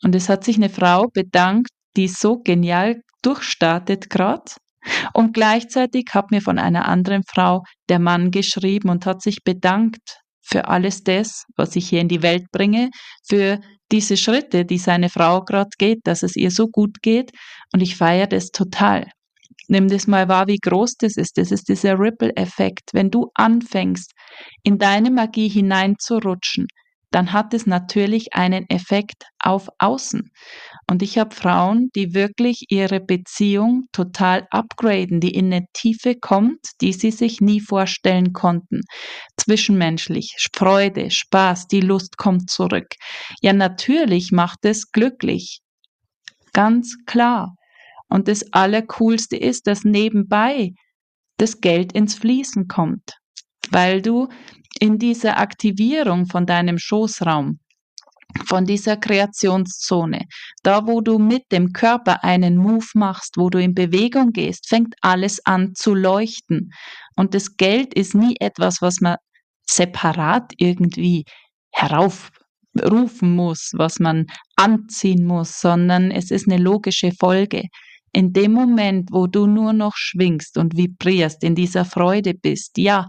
Und 0.02 0.14
es 0.14 0.28
hat 0.28 0.44
sich 0.44 0.56
eine 0.56 0.70
Frau 0.70 1.06
bedankt, 1.12 1.70
die 1.96 2.08
so 2.08 2.38
genial 2.38 3.00
durchstartet 3.22 4.08
gerade. 4.08 4.52
Und 5.12 5.34
gleichzeitig 5.34 6.06
hat 6.12 6.30
mir 6.30 6.40
von 6.40 6.58
einer 6.58 6.86
anderen 6.86 7.24
Frau 7.24 7.62
der 7.88 7.98
Mann 7.98 8.30
geschrieben 8.30 8.88
und 8.88 9.06
hat 9.06 9.20
sich 9.20 9.42
bedankt 9.42 10.20
für 10.40 10.68
alles 10.68 11.02
das, 11.02 11.44
was 11.56 11.76
ich 11.76 11.88
hier 11.88 12.00
in 12.00 12.08
die 12.08 12.22
Welt 12.22 12.44
bringe, 12.52 12.90
für 13.26 13.60
diese 13.92 14.16
Schritte, 14.16 14.64
die 14.64 14.78
seine 14.78 15.08
Frau 15.08 15.42
gerade 15.42 15.70
geht, 15.78 16.00
dass 16.04 16.22
es 16.22 16.36
ihr 16.36 16.50
so 16.50 16.68
gut 16.68 17.02
geht 17.02 17.32
und 17.72 17.80
ich 17.80 17.96
feiere 17.96 18.26
das 18.26 18.50
total. 18.50 19.10
Nimm 19.68 19.88
das 19.88 20.06
mal 20.06 20.28
wahr, 20.28 20.46
wie 20.46 20.58
groß 20.58 20.94
das 20.98 21.16
ist. 21.16 21.36
Das 21.36 21.50
ist 21.50 21.68
dieser 21.68 21.98
Ripple-Effekt. 21.98 22.90
Wenn 22.92 23.10
du 23.10 23.30
anfängst, 23.34 24.12
in 24.62 24.78
deine 24.78 25.10
Magie 25.10 25.48
hineinzurutschen, 25.48 26.66
dann 27.10 27.32
hat 27.32 27.54
es 27.54 27.66
natürlich 27.66 28.34
einen 28.34 28.68
Effekt 28.70 29.24
auf 29.38 29.68
Außen. 29.78 30.30
Und 30.90 31.02
ich 31.02 31.18
habe 31.18 31.34
Frauen, 31.34 31.90
die 31.94 32.14
wirklich 32.14 32.64
ihre 32.70 33.00
Beziehung 33.00 33.84
total 33.92 34.46
upgraden, 34.50 35.20
die 35.20 35.34
in 35.34 35.52
eine 35.52 35.66
Tiefe 35.74 36.14
kommt, 36.14 36.60
die 36.80 36.94
sie 36.94 37.10
sich 37.10 37.42
nie 37.42 37.60
vorstellen 37.60 38.32
konnten. 38.32 38.80
Zwischenmenschlich, 39.36 40.34
Freude, 40.56 41.10
Spaß, 41.10 41.66
die 41.66 41.82
Lust 41.82 42.16
kommt 42.16 42.48
zurück. 42.48 42.94
Ja, 43.42 43.52
natürlich 43.52 44.32
macht 44.32 44.60
es 44.62 44.90
glücklich. 44.90 45.60
Ganz 46.54 46.96
klar. 47.04 47.54
Und 48.08 48.26
das 48.26 48.50
Allercoolste 48.54 49.36
ist, 49.36 49.66
dass 49.66 49.84
nebenbei 49.84 50.70
das 51.36 51.60
Geld 51.60 51.92
ins 51.92 52.14
Fließen 52.14 52.66
kommt, 52.66 53.18
weil 53.70 54.00
du 54.00 54.28
in 54.80 54.98
dieser 54.98 55.38
Aktivierung 55.38 56.26
von 56.26 56.46
deinem 56.46 56.78
Schoßraum, 56.78 57.58
von 58.46 58.64
dieser 58.64 58.96
Kreationszone, 58.96 60.26
da 60.62 60.86
wo 60.86 61.00
du 61.00 61.18
mit 61.18 61.44
dem 61.50 61.72
Körper 61.72 62.24
einen 62.24 62.56
Move 62.56 62.86
machst, 62.94 63.36
wo 63.36 63.50
du 63.50 63.58
in 63.58 63.74
Bewegung 63.74 64.32
gehst, 64.32 64.68
fängt 64.68 64.94
alles 65.00 65.44
an 65.44 65.74
zu 65.74 65.94
leuchten. 65.94 66.70
Und 67.16 67.34
das 67.34 67.56
Geld 67.56 67.94
ist 67.94 68.14
nie 68.14 68.36
etwas, 68.40 68.82
was 68.82 69.00
man 69.00 69.16
separat 69.68 70.52
irgendwie 70.56 71.24
heraufrufen 71.72 73.34
muss, 73.34 73.72
was 73.74 73.98
man 73.98 74.26
anziehen 74.56 75.24
muss, 75.24 75.60
sondern 75.60 76.10
es 76.10 76.30
ist 76.30 76.48
eine 76.48 76.62
logische 76.62 77.12
Folge. 77.12 77.64
In 78.12 78.32
dem 78.32 78.52
Moment, 78.52 79.10
wo 79.12 79.26
du 79.26 79.46
nur 79.46 79.72
noch 79.72 79.94
schwingst 79.96 80.56
und 80.56 80.76
vibrierst, 80.76 81.44
in 81.44 81.54
dieser 81.54 81.84
Freude 81.84 82.34
bist, 82.34 82.78
ja, 82.78 83.06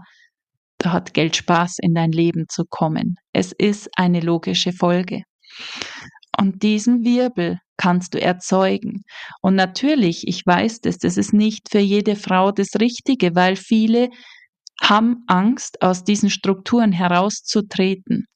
da 0.78 0.92
hat 0.92 1.14
Geld 1.14 1.36
Spaß 1.36 1.76
in 1.80 1.94
dein 1.94 2.12
Leben 2.12 2.46
zu 2.48 2.64
kommen. 2.68 3.16
Es 3.32 3.52
ist 3.52 3.88
eine 3.96 4.20
logische 4.20 4.72
Folge. 4.72 5.22
Und 6.38 6.62
diesen 6.62 7.04
Wirbel 7.04 7.58
kannst 7.76 8.14
du 8.14 8.20
erzeugen. 8.20 9.02
Und 9.40 9.54
natürlich, 9.54 10.26
ich 10.28 10.44
weiß 10.44 10.80
das, 10.80 10.98
das 10.98 11.16
ist 11.16 11.32
nicht 11.32 11.70
für 11.70 11.78
jede 11.78 12.16
Frau 12.16 12.52
das 12.52 12.80
Richtige, 12.80 13.34
weil 13.34 13.56
viele 13.56 14.10
haben 14.82 15.24
Angst, 15.26 15.82
aus 15.82 16.04
diesen 16.04 16.30
Strukturen 16.30 16.92
herauszutreten. 16.92 18.26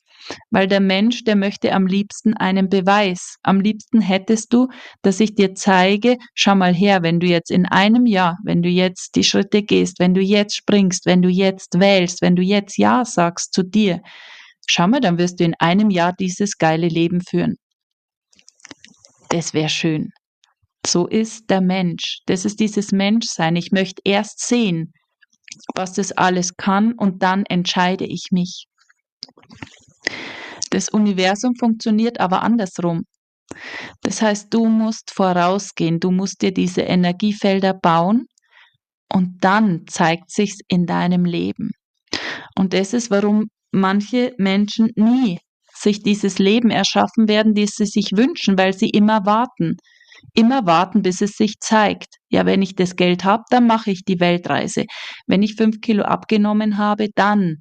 Weil 0.50 0.66
der 0.68 0.80
Mensch, 0.80 1.24
der 1.24 1.36
möchte 1.36 1.72
am 1.72 1.86
liebsten 1.86 2.34
einen 2.34 2.70
Beweis. 2.70 3.36
Am 3.42 3.60
liebsten 3.60 4.00
hättest 4.00 4.52
du, 4.54 4.68
dass 5.02 5.20
ich 5.20 5.34
dir 5.34 5.54
zeige, 5.54 6.16
schau 6.34 6.54
mal 6.54 6.72
her, 6.74 7.02
wenn 7.02 7.20
du 7.20 7.26
jetzt 7.26 7.50
in 7.50 7.66
einem 7.66 8.06
Jahr, 8.06 8.38
wenn 8.42 8.62
du 8.62 8.70
jetzt 8.70 9.16
die 9.16 9.24
Schritte 9.24 9.62
gehst, 9.62 9.98
wenn 9.98 10.14
du 10.14 10.22
jetzt 10.22 10.56
springst, 10.56 11.04
wenn 11.04 11.20
du 11.20 11.28
jetzt 11.28 11.78
wählst, 11.78 12.22
wenn 12.22 12.36
du 12.36 12.42
jetzt 12.42 12.78
Ja 12.78 13.04
sagst 13.04 13.52
zu 13.52 13.62
dir, 13.62 14.00
schau 14.66 14.88
mal, 14.88 15.00
dann 15.00 15.18
wirst 15.18 15.40
du 15.40 15.44
in 15.44 15.54
einem 15.58 15.90
Jahr 15.90 16.12
dieses 16.12 16.58
geile 16.58 16.88
Leben 16.88 17.20
führen. 17.20 17.56
Das 19.28 19.54
wäre 19.54 19.68
schön. 19.68 20.10
So 20.86 21.06
ist 21.06 21.50
der 21.50 21.60
Mensch. 21.60 22.20
Das 22.26 22.44
ist 22.44 22.60
dieses 22.60 22.92
Menschsein. 22.92 23.56
Ich 23.56 23.72
möchte 23.72 24.02
erst 24.04 24.46
sehen, 24.46 24.92
was 25.74 25.94
das 25.94 26.12
alles 26.12 26.56
kann 26.56 26.92
und 26.92 27.22
dann 27.22 27.44
entscheide 27.46 28.04
ich 28.04 28.28
mich. 28.30 28.66
Das 30.70 30.88
Universum 30.88 31.54
funktioniert 31.56 32.20
aber 32.20 32.42
andersrum. 32.42 33.04
Das 34.02 34.20
heißt, 34.20 34.52
du 34.52 34.66
musst 34.66 35.12
vorausgehen, 35.12 36.00
du 36.00 36.10
musst 36.10 36.42
dir 36.42 36.52
diese 36.52 36.82
Energiefelder 36.82 37.74
bauen 37.74 38.26
und 39.12 39.44
dann 39.44 39.86
zeigt 39.86 40.30
sich's 40.30 40.58
in 40.68 40.86
deinem 40.86 41.24
Leben. 41.24 41.70
Und 42.56 42.72
das 42.72 42.92
ist, 42.92 43.10
warum 43.10 43.48
manche 43.74 44.34
Menschen 44.38 44.90
nie 44.96 45.38
sich 45.74 46.02
dieses 46.02 46.38
Leben 46.38 46.70
erschaffen 46.70 47.28
werden, 47.28 47.54
das 47.54 47.72
sie 47.76 47.86
sich 47.86 48.12
wünschen, 48.12 48.56
weil 48.56 48.72
sie 48.72 48.88
immer 48.88 49.26
warten. 49.26 49.76
Immer 50.32 50.64
warten, 50.66 51.02
bis 51.02 51.20
es 51.20 51.32
sich 51.32 51.58
zeigt. 51.60 52.16
Ja, 52.30 52.46
wenn 52.46 52.62
ich 52.62 52.76
das 52.76 52.96
Geld 52.96 53.24
habe, 53.24 53.42
dann 53.50 53.66
mache 53.66 53.90
ich 53.90 54.04
die 54.04 54.20
Weltreise. 54.20 54.84
Wenn 55.26 55.42
ich 55.42 55.56
fünf 55.56 55.80
Kilo 55.80 56.04
abgenommen 56.04 56.78
habe, 56.78 57.08
dann 57.14 57.56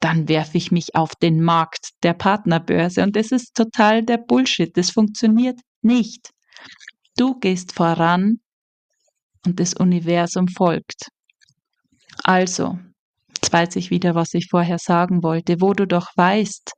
dann 0.00 0.28
werfe 0.28 0.56
ich 0.56 0.70
mich 0.70 0.94
auf 0.94 1.14
den 1.16 1.42
Markt 1.42 1.90
der 2.02 2.14
Partnerbörse. 2.14 3.02
Und 3.02 3.16
das 3.16 3.32
ist 3.32 3.54
total 3.54 4.04
der 4.04 4.18
Bullshit. 4.18 4.76
Das 4.76 4.90
funktioniert 4.90 5.58
nicht. 5.82 6.30
Du 7.16 7.38
gehst 7.38 7.72
voran 7.72 8.40
und 9.44 9.58
das 9.58 9.74
Universum 9.74 10.46
folgt. 10.46 11.08
Also, 12.22 12.78
jetzt 13.38 13.52
weiß 13.52 13.76
ich 13.76 13.90
wieder, 13.90 14.14
was 14.14 14.34
ich 14.34 14.48
vorher 14.50 14.78
sagen 14.78 15.22
wollte, 15.22 15.60
wo 15.60 15.72
du 15.72 15.86
doch 15.86 16.08
weißt, 16.16 16.72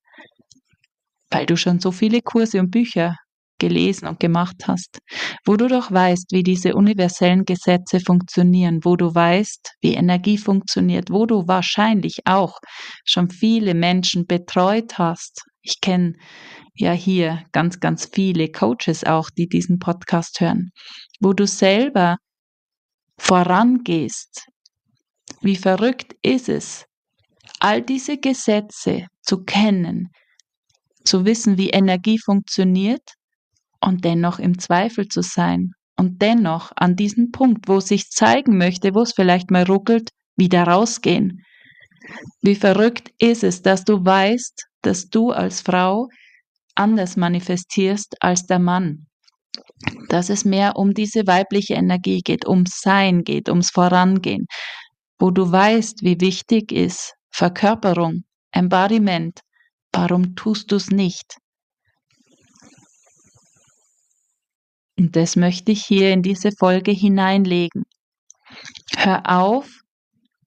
weil 1.31 1.46
du 1.46 1.57
schon 1.57 1.81
so 1.81 1.90
viele 1.90 2.20
Kurse 2.20 2.61
und 2.61 2.70
Bücher 2.70 3.16
gelesen 3.59 4.09
und 4.09 4.20
gemacht 4.20 4.57
hast, 4.66 4.99
wo 5.44 5.57
du 5.57 5.68
doch 5.68 5.90
weißt, 5.90 6.33
wie 6.33 6.42
diese 6.42 6.75
universellen 6.75 7.44
Gesetze 7.44 8.01
funktionieren, 8.01 8.81
wo 8.85 8.96
du 8.96 9.14
weißt, 9.14 9.73
wie 9.83 9.94
Energie 9.94 10.38
funktioniert, 10.38 11.11
wo 11.11 11.27
du 11.27 11.46
wahrscheinlich 11.46 12.20
auch 12.25 12.59
schon 13.05 13.31
viele 13.31 13.75
Menschen 13.75 14.27
betreut 14.27 14.99
hast. 14.99 15.42
Ich 15.62 15.81
kenne 15.81 16.14
ja 16.75 16.92
hier 16.92 17.42
ganz, 17.53 17.81
ganz 17.81 18.09
viele 18.12 18.49
Coaches 18.51 19.05
auch, 19.05 19.29
die 19.37 19.46
diesen 19.46 19.79
Podcast 19.79 20.40
hören, 20.40 20.70
wo 21.20 21.35
du 21.35 21.46
selber 21.46 22.16
vorangehst. 23.18 24.46
Wie 25.42 25.57
verrückt 25.57 26.14
ist 26.22 26.48
es, 26.48 26.85
all 27.61 27.83
diese 27.83 28.18
Gesetze 28.18 29.07
zu 29.22 29.44
kennen, 29.44 30.09
zu 31.05 31.24
wissen, 31.24 31.57
wie 31.57 31.70
Energie 31.70 32.18
funktioniert 32.18 33.14
und 33.81 34.05
dennoch 34.05 34.38
im 34.38 34.59
Zweifel 34.59 35.09
zu 35.09 35.22
sein 35.22 35.72
und 35.96 36.20
dennoch 36.22 36.72
an 36.76 36.96
diesem 36.96 37.31
Punkt, 37.31 37.68
wo 37.68 37.79
es 37.79 37.88
sich 37.88 38.11
zeigen 38.11 38.59
möchte, 38.59 38.94
wo 38.94 39.03
es 39.03 39.12
vielleicht 39.14 39.50
mal 39.50 39.64
ruckelt, 39.64 40.11
wieder 40.37 40.64
rausgehen. 40.64 41.42
Wie 42.42 42.55
verrückt 42.55 43.11
ist 43.18 43.44
es, 43.44 43.62
dass 43.62 43.85
du 43.85 44.05
weißt, 44.05 44.66
dass 44.83 45.09
du 45.09 45.31
als 45.31 45.61
Frau 45.61 46.09
anders 46.74 47.16
manifestierst 47.16 48.16
als 48.20 48.46
der 48.46 48.59
Mann. 48.59 49.07
Dass 50.09 50.31
es 50.31 50.44
mehr 50.44 50.76
um 50.76 50.94
diese 50.94 51.26
weibliche 51.26 51.74
Energie 51.74 52.20
geht, 52.20 52.46
ums 52.46 52.81
Sein 52.81 53.22
geht, 53.22 53.48
ums 53.48 53.70
Vorangehen. 53.70 54.46
Wo 55.20 55.30
du 55.30 55.52
weißt, 55.52 56.02
wie 56.02 56.18
wichtig 56.18 56.72
ist 56.72 57.14
Verkörperung, 57.30 58.24
Embodiment. 58.52 59.40
Warum 59.92 60.35
tust 60.35 60.72
du 60.72 60.76
es 60.76 60.90
nicht? 60.90 61.37
Und 64.98 65.16
das 65.16 65.37
möchte 65.37 65.72
ich 65.72 65.85
hier 65.85 66.11
in 66.12 66.22
diese 66.22 66.52
Folge 66.52 66.90
hineinlegen. 66.90 67.85
Hör 68.96 69.28
auf, 69.28 69.68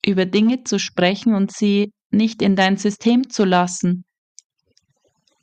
über 0.04 0.26
Dinge 0.26 0.64
zu 0.64 0.80
sprechen 0.80 1.36
und 1.36 1.52
sie 1.52 1.92
nicht 2.10 2.42
in 2.42 2.56
dein 2.56 2.78
System 2.78 3.30
zu 3.30 3.46
lassen. 3.46 4.06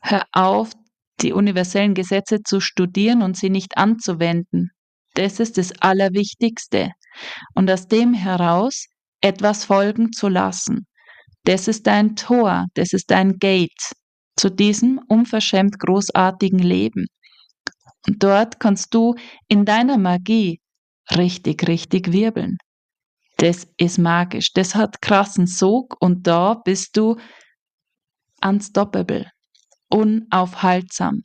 Hör 0.01 0.25
auf, 0.33 0.73
die 1.21 1.33
universellen 1.33 1.95
Gesetze 1.95 2.43
zu 2.43 2.59
studieren 2.61 3.23
und 3.23 3.37
sie 3.37 3.51
nicht 3.51 3.77
anzuwenden. 3.77 4.71
Das 5.15 5.39
ist 5.39 5.57
das 5.57 5.71
Allerwichtigste. 5.81 6.91
Und 7.55 7.71
aus 7.71 7.87
dem 7.87 8.13
heraus 8.13 8.87
etwas 9.21 9.65
folgen 9.65 10.13
zu 10.13 10.29
lassen. 10.29 10.87
Das 11.45 11.69
ist 11.69 11.87
dein 11.87 12.17
Tor, 12.17 12.67
das 12.75 12.93
ist 12.93 13.11
dein 13.11 13.39
Gate 13.39 13.93
zu 14.37 14.51
diesem 14.51 15.01
unverschämt 15.09 15.79
großartigen 15.79 16.59
Leben. 16.59 17.07
Und 18.07 18.23
dort 18.23 18.61
kannst 18.61 18.95
du 18.95 19.15
in 19.49 19.65
deiner 19.65 19.99
Magie 19.99 20.61
richtig, 21.11 21.67
richtig 21.69 22.13
wirbeln. 22.13 22.57
Das 23.37 23.67
ist 23.79 23.99
magisch. 23.99 24.53
Das 24.53 24.75
hat 24.75 25.01
krassen 25.01 25.47
Sog 25.47 25.97
und 26.01 26.27
da 26.27 26.55
bist 26.55 26.97
du 26.97 27.17
unstoppable, 28.43 29.31
unaufhaltsam. 29.89 31.23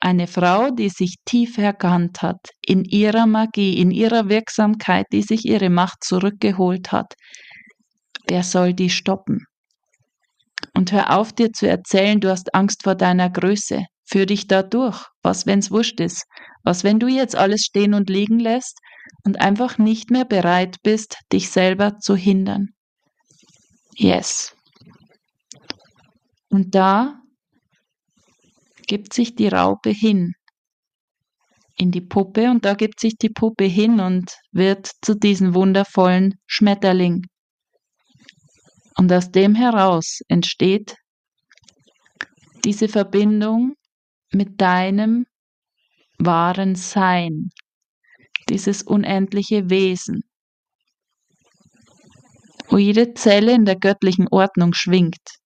Eine 0.00 0.28
Frau, 0.28 0.70
die 0.70 0.90
sich 0.90 1.16
tief 1.24 1.58
erkannt 1.58 2.22
hat 2.22 2.50
in 2.64 2.84
ihrer 2.84 3.26
Magie, 3.26 3.78
in 3.80 3.90
ihrer 3.90 4.28
Wirksamkeit, 4.28 5.06
die 5.12 5.22
sich 5.22 5.44
ihre 5.44 5.70
Macht 5.70 6.04
zurückgeholt 6.04 6.92
hat. 6.92 7.14
Wer 8.28 8.44
soll 8.44 8.74
die 8.74 8.90
stoppen? 8.90 9.44
Und 10.74 10.92
hör 10.92 11.16
auf 11.16 11.32
dir 11.32 11.52
zu 11.52 11.68
erzählen, 11.68 12.20
du 12.20 12.30
hast 12.30 12.54
Angst 12.54 12.84
vor 12.84 12.94
deiner 12.94 13.30
Größe. 13.30 13.84
Führ 14.04 14.26
dich 14.26 14.46
da 14.46 14.62
durch. 14.62 15.04
Was, 15.22 15.46
wenn's 15.46 15.70
wurscht 15.70 16.00
ist? 16.00 16.24
Was, 16.62 16.84
wenn 16.84 17.00
du 17.00 17.08
jetzt 17.08 17.36
alles 17.36 17.62
stehen 17.62 17.94
und 17.94 18.08
liegen 18.08 18.38
lässt 18.38 18.78
und 19.24 19.40
einfach 19.40 19.78
nicht 19.78 20.10
mehr 20.10 20.24
bereit 20.24 20.76
bist, 20.82 21.18
dich 21.32 21.50
selber 21.50 21.98
zu 21.98 22.14
hindern? 22.14 22.68
Yes. 23.96 24.54
Und 26.50 26.74
da 26.74 27.20
gibt 28.88 29.12
sich 29.12 29.36
die 29.36 29.48
Raupe 29.48 29.90
hin 29.90 30.32
in 31.76 31.92
die 31.92 32.00
Puppe 32.00 32.50
und 32.50 32.64
da 32.64 32.74
gibt 32.74 32.98
sich 32.98 33.16
die 33.16 33.28
Puppe 33.28 33.64
hin 33.64 34.00
und 34.00 34.36
wird 34.50 34.90
zu 35.00 35.14
diesem 35.14 35.54
wundervollen 35.54 36.34
Schmetterling. 36.46 37.22
Und 38.96 39.12
aus 39.12 39.30
dem 39.30 39.54
heraus 39.54 40.20
entsteht 40.26 40.96
diese 42.64 42.88
Verbindung 42.88 43.74
mit 44.32 44.60
deinem 44.60 45.24
wahren 46.18 46.74
Sein, 46.74 47.50
dieses 48.48 48.82
unendliche 48.82 49.70
Wesen, 49.70 50.22
wo 52.68 52.76
jede 52.76 53.14
Zelle 53.14 53.54
in 53.54 53.64
der 53.64 53.76
göttlichen 53.76 54.26
Ordnung 54.32 54.72
schwingt. 54.74 55.38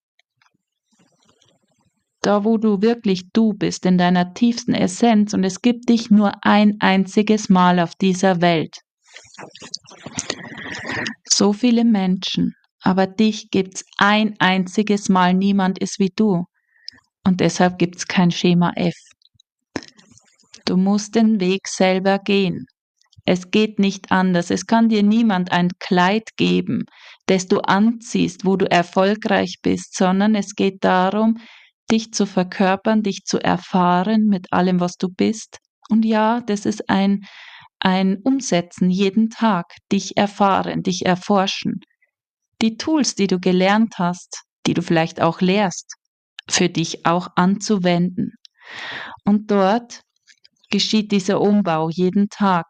Da, 2.22 2.44
wo 2.44 2.56
du 2.56 2.80
wirklich 2.80 3.30
du 3.32 3.52
bist, 3.52 3.85
in 3.85 3.98
deiner 3.98 4.32
tiefsten 4.32 4.74
Essenz, 4.74 5.35
und 5.35 5.42
es 5.42 5.61
gibt 5.61 5.88
dich 5.88 6.11
nur 6.11 6.32
ein 6.42 6.76
einziges 6.78 7.48
Mal 7.48 7.80
auf 7.80 7.96
dieser 7.96 8.40
Welt. 8.40 8.78
So 11.28 11.52
viele 11.52 11.85
Menschen, 11.85 12.54
aber 12.80 13.08
dich 13.08 13.50
gibt's 13.50 13.85
ein 13.98 14.37
einziges 14.38 15.08
Mal, 15.08 15.35
niemand 15.35 15.80
ist 15.80 15.98
wie 15.98 16.12
du. 16.14 16.44
Und 17.24 17.40
deshalb 17.40 17.78
gibt's 17.78 18.06
kein 18.06 18.30
Schema 18.30 18.72
F. 18.76 18.94
Du 20.64 20.76
musst 20.76 21.16
den 21.16 21.40
Weg 21.40 21.66
selber 21.66 22.20
gehen. 22.20 22.66
Es 23.24 23.50
geht 23.50 23.78
nicht 23.78 24.11
anders. 24.11 24.50
Es 24.50 24.66
kann 24.66 24.88
dir 24.88 25.02
niemand 25.02 25.52
ein 25.52 25.70
Kleid 25.78 26.30
geben, 26.37 26.85
das 27.26 27.46
du 27.46 27.61
anziehst, 27.61 28.44
wo 28.44 28.56
du 28.56 28.70
erfolgreich 28.70 29.56
bist, 29.62 29.96
sondern 29.96 30.35
es 30.35 30.54
geht 30.54 30.85
darum, 30.85 31.38
dich 31.90 32.12
zu 32.12 32.27
verkörpern, 32.27 33.03
dich 33.03 33.25
zu 33.25 33.38
erfahren 33.38 34.27
mit 34.27 34.53
allem, 34.53 34.81
was 34.81 34.97
du 34.97 35.09
bist. 35.09 35.59
Und 35.88 36.05
ja, 36.05 36.40
das 36.40 36.66
ist 36.66 36.88
ein, 36.88 37.25
ein 37.81 38.18
Umsetzen 38.23 38.90
jeden 38.90 39.31
Tag, 39.31 39.66
dich 39.90 40.16
erfahren, 40.16 40.83
dich 40.83 41.05
erforschen. 41.05 41.81
Die 42.62 42.77
Tools, 42.77 43.14
die 43.14 43.27
du 43.27 43.40
gelernt 43.40 43.95
hast, 43.99 44.42
die 44.66 44.75
du 44.75 44.83
vielleicht 44.83 45.21
auch 45.21 45.40
lehrst, 45.40 45.95
für 46.49 46.68
dich 46.68 47.05
auch 47.05 47.29
anzuwenden. 47.35 48.35
Und 49.25 49.51
dort 49.51 50.03
geschieht 50.71 51.12
dieser 51.12 51.40
Umbau 51.40 51.90
jeden 51.90 52.29
Tag. 52.29 52.66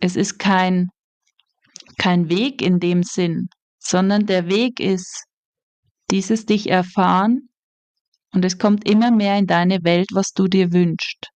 Es 0.00 0.16
ist 0.16 0.38
kein, 0.38 0.88
kein 1.98 2.28
Weg 2.28 2.62
in 2.62 2.80
dem 2.80 3.02
Sinn, 3.02 3.48
sondern 3.78 4.26
der 4.26 4.48
Weg 4.48 4.80
ist 4.80 5.24
dieses 6.10 6.46
dich 6.46 6.68
erfahren 6.68 7.49
und 8.32 8.44
es 8.44 8.58
kommt 8.58 8.88
immer 8.88 9.10
mehr 9.10 9.36
in 9.38 9.46
deine 9.46 9.82
Welt, 9.84 10.08
was 10.12 10.32
du 10.32 10.46
dir 10.46 10.72
wünschst. 10.72 11.28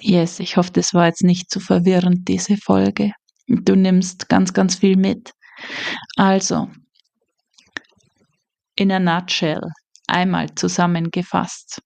Yes, 0.00 0.40
ich 0.40 0.56
hoffe, 0.56 0.70
das 0.72 0.94
war 0.94 1.06
jetzt 1.06 1.22
nicht 1.22 1.50
zu 1.50 1.60
verwirrend, 1.60 2.26
diese 2.28 2.56
Folge. 2.56 3.12
Du 3.46 3.76
nimmst 3.76 4.28
ganz, 4.28 4.52
ganz 4.52 4.76
viel 4.76 4.96
mit. 4.96 5.32
Also, 6.16 6.70
in 8.76 8.90
a 8.90 8.98
nutshell, 8.98 9.60
einmal 10.06 10.54
zusammengefasst. 10.54 11.80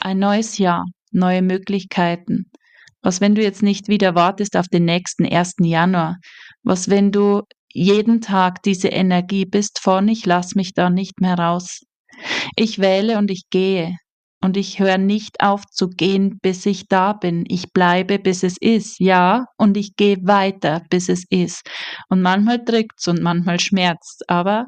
Ein 0.00 0.18
neues 0.18 0.58
Jahr, 0.58 0.84
neue 1.12 1.42
Möglichkeiten. 1.42 2.50
Was, 3.02 3.20
wenn 3.20 3.36
du 3.36 3.42
jetzt 3.42 3.62
nicht 3.62 3.88
wieder 3.88 4.16
wartest 4.16 4.56
auf 4.56 4.66
den 4.66 4.84
nächsten 4.84 5.26
1. 5.26 5.54
Januar? 5.60 6.16
Was, 6.64 6.90
wenn 6.90 7.12
du 7.12 7.42
jeden 7.72 8.20
Tag 8.20 8.62
diese 8.62 8.88
Energie 8.88 9.44
bist 9.44 9.78
von, 9.80 10.08
ich 10.08 10.26
lass 10.26 10.54
mich 10.54 10.74
da 10.74 10.90
nicht 10.90 11.20
mehr 11.20 11.38
raus. 11.38 11.82
Ich 12.56 12.78
wähle 12.78 13.18
und 13.18 13.30
ich 13.30 13.44
gehe. 13.50 13.96
Und 14.42 14.56
ich 14.56 14.78
höre 14.78 14.98
nicht 14.98 15.40
auf 15.40 15.64
zu 15.66 15.88
gehen, 15.88 16.38
bis 16.42 16.66
ich 16.66 16.88
da 16.88 17.14
bin. 17.14 17.44
Ich 17.48 17.72
bleibe, 17.72 18.18
bis 18.18 18.42
es 18.42 18.56
ist. 18.58 19.00
Ja, 19.00 19.46
und 19.56 19.76
ich 19.76 19.96
gehe 19.96 20.18
weiter, 20.22 20.82
bis 20.90 21.08
es 21.08 21.24
ist. 21.30 21.68
Und 22.08 22.22
manchmal 22.22 22.62
drückt's 22.64 23.08
und 23.08 23.22
manchmal 23.22 23.58
schmerzt. 23.60 24.28
Aber 24.28 24.66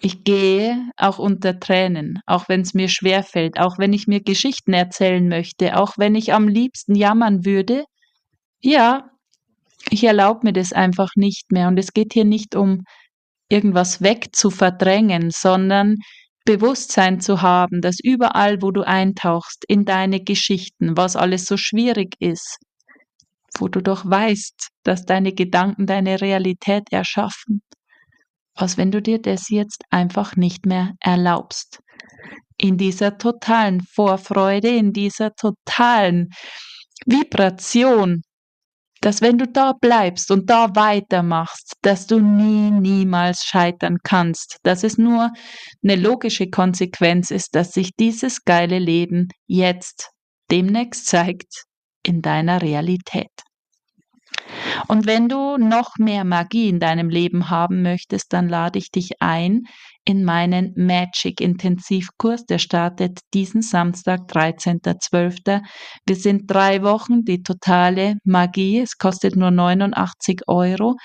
ich 0.00 0.22
gehe 0.24 0.90
auch 0.96 1.18
unter 1.18 1.58
Tränen, 1.58 2.20
auch 2.26 2.48
wenn 2.48 2.60
es 2.60 2.72
mir 2.72 2.88
schwerfällt, 2.88 3.58
auch 3.58 3.78
wenn 3.78 3.92
ich 3.92 4.06
mir 4.06 4.20
Geschichten 4.22 4.72
erzählen 4.72 5.28
möchte, 5.28 5.76
auch 5.76 5.98
wenn 5.98 6.14
ich 6.14 6.32
am 6.32 6.46
liebsten 6.48 6.94
jammern 6.94 7.44
würde. 7.44 7.84
Ja, 8.60 9.10
ich 9.90 10.04
erlaube 10.04 10.40
mir 10.44 10.52
das 10.52 10.72
einfach 10.72 11.10
nicht 11.16 11.52
mehr. 11.52 11.68
Und 11.68 11.78
es 11.78 11.92
geht 11.92 12.12
hier 12.12 12.24
nicht 12.24 12.54
um 12.54 12.84
irgendwas 13.48 14.02
wegzuverdrängen, 14.02 15.30
sondern 15.30 15.96
Bewusstsein 16.44 17.20
zu 17.20 17.42
haben, 17.42 17.80
dass 17.80 17.98
überall, 18.02 18.62
wo 18.62 18.70
du 18.70 18.82
eintauchst, 18.82 19.64
in 19.68 19.84
deine 19.84 20.22
Geschichten, 20.22 20.96
was 20.96 21.14
alles 21.14 21.44
so 21.44 21.56
schwierig 21.56 22.14
ist, 22.20 22.58
wo 23.58 23.68
du 23.68 23.82
doch 23.82 24.08
weißt, 24.08 24.68
dass 24.82 25.04
deine 25.04 25.32
Gedanken 25.32 25.86
deine 25.86 26.20
Realität 26.20 26.84
erschaffen, 26.90 27.60
was 28.54 28.78
wenn 28.78 28.90
du 28.90 29.02
dir 29.02 29.20
das 29.20 29.50
jetzt 29.50 29.82
einfach 29.90 30.36
nicht 30.36 30.64
mehr 30.64 30.94
erlaubst. 31.00 31.80
In 32.56 32.76
dieser 32.76 33.18
totalen 33.18 33.82
Vorfreude, 33.82 34.68
in 34.68 34.92
dieser 34.92 35.34
totalen 35.34 36.30
Vibration, 37.06 38.22
dass 39.00 39.20
wenn 39.20 39.38
du 39.38 39.46
da 39.46 39.72
bleibst 39.72 40.30
und 40.30 40.50
da 40.50 40.74
weitermachst, 40.74 41.74
dass 41.82 42.06
du 42.06 42.20
nie, 42.20 42.70
niemals 42.70 43.44
scheitern 43.44 43.98
kannst, 44.02 44.58
dass 44.62 44.84
es 44.84 44.98
nur 44.98 45.32
eine 45.82 45.96
logische 45.96 46.48
Konsequenz 46.48 47.30
ist, 47.30 47.54
dass 47.54 47.72
sich 47.72 47.94
dieses 47.98 48.44
geile 48.44 48.78
Leben 48.78 49.28
jetzt 49.46 50.10
demnächst 50.50 51.06
zeigt 51.06 51.64
in 52.02 52.22
deiner 52.22 52.62
Realität. 52.62 53.30
Und 54.86 55.06
wenn 55.06 55.28
du 55.28 55.58
noch 55.58 55.96
mehr 55.98 56.24
Magie 56.24 56.68
in 56.68 56.80
deinem 56.80 57.10
Leben 57.10 57.50
haben 57.50 57.82
möchtest, 57.82 58.32
dann 58.32 58.48
lade 58.48 58.78
ich 58.78 58.90
dich 58.90 59.20
ein 59.20 59.64
in 60.08 60.24
meinen 60.24 60.72
Magic 60.74 61.38
Intensivkurs. 61.38 62.46
Der 62.46 62.58
startet 62.58 63.20
diesen 63.34 63.60
Samstag, 63.60 64.20
13.12. 64.30 65.60
Wir 66.06 66.16
sind 66.16 66.50
drei 66.50 66.82
Wochen 66.82 67.24
die 67.26 67.42
totale 67.42 68.14
Magie. 68.24 68.80
Es 68.80 68.96
kostet 68.96 69.36
nur 69.36 69.50
89 69.50 70.40
Euro. 70.46 70.96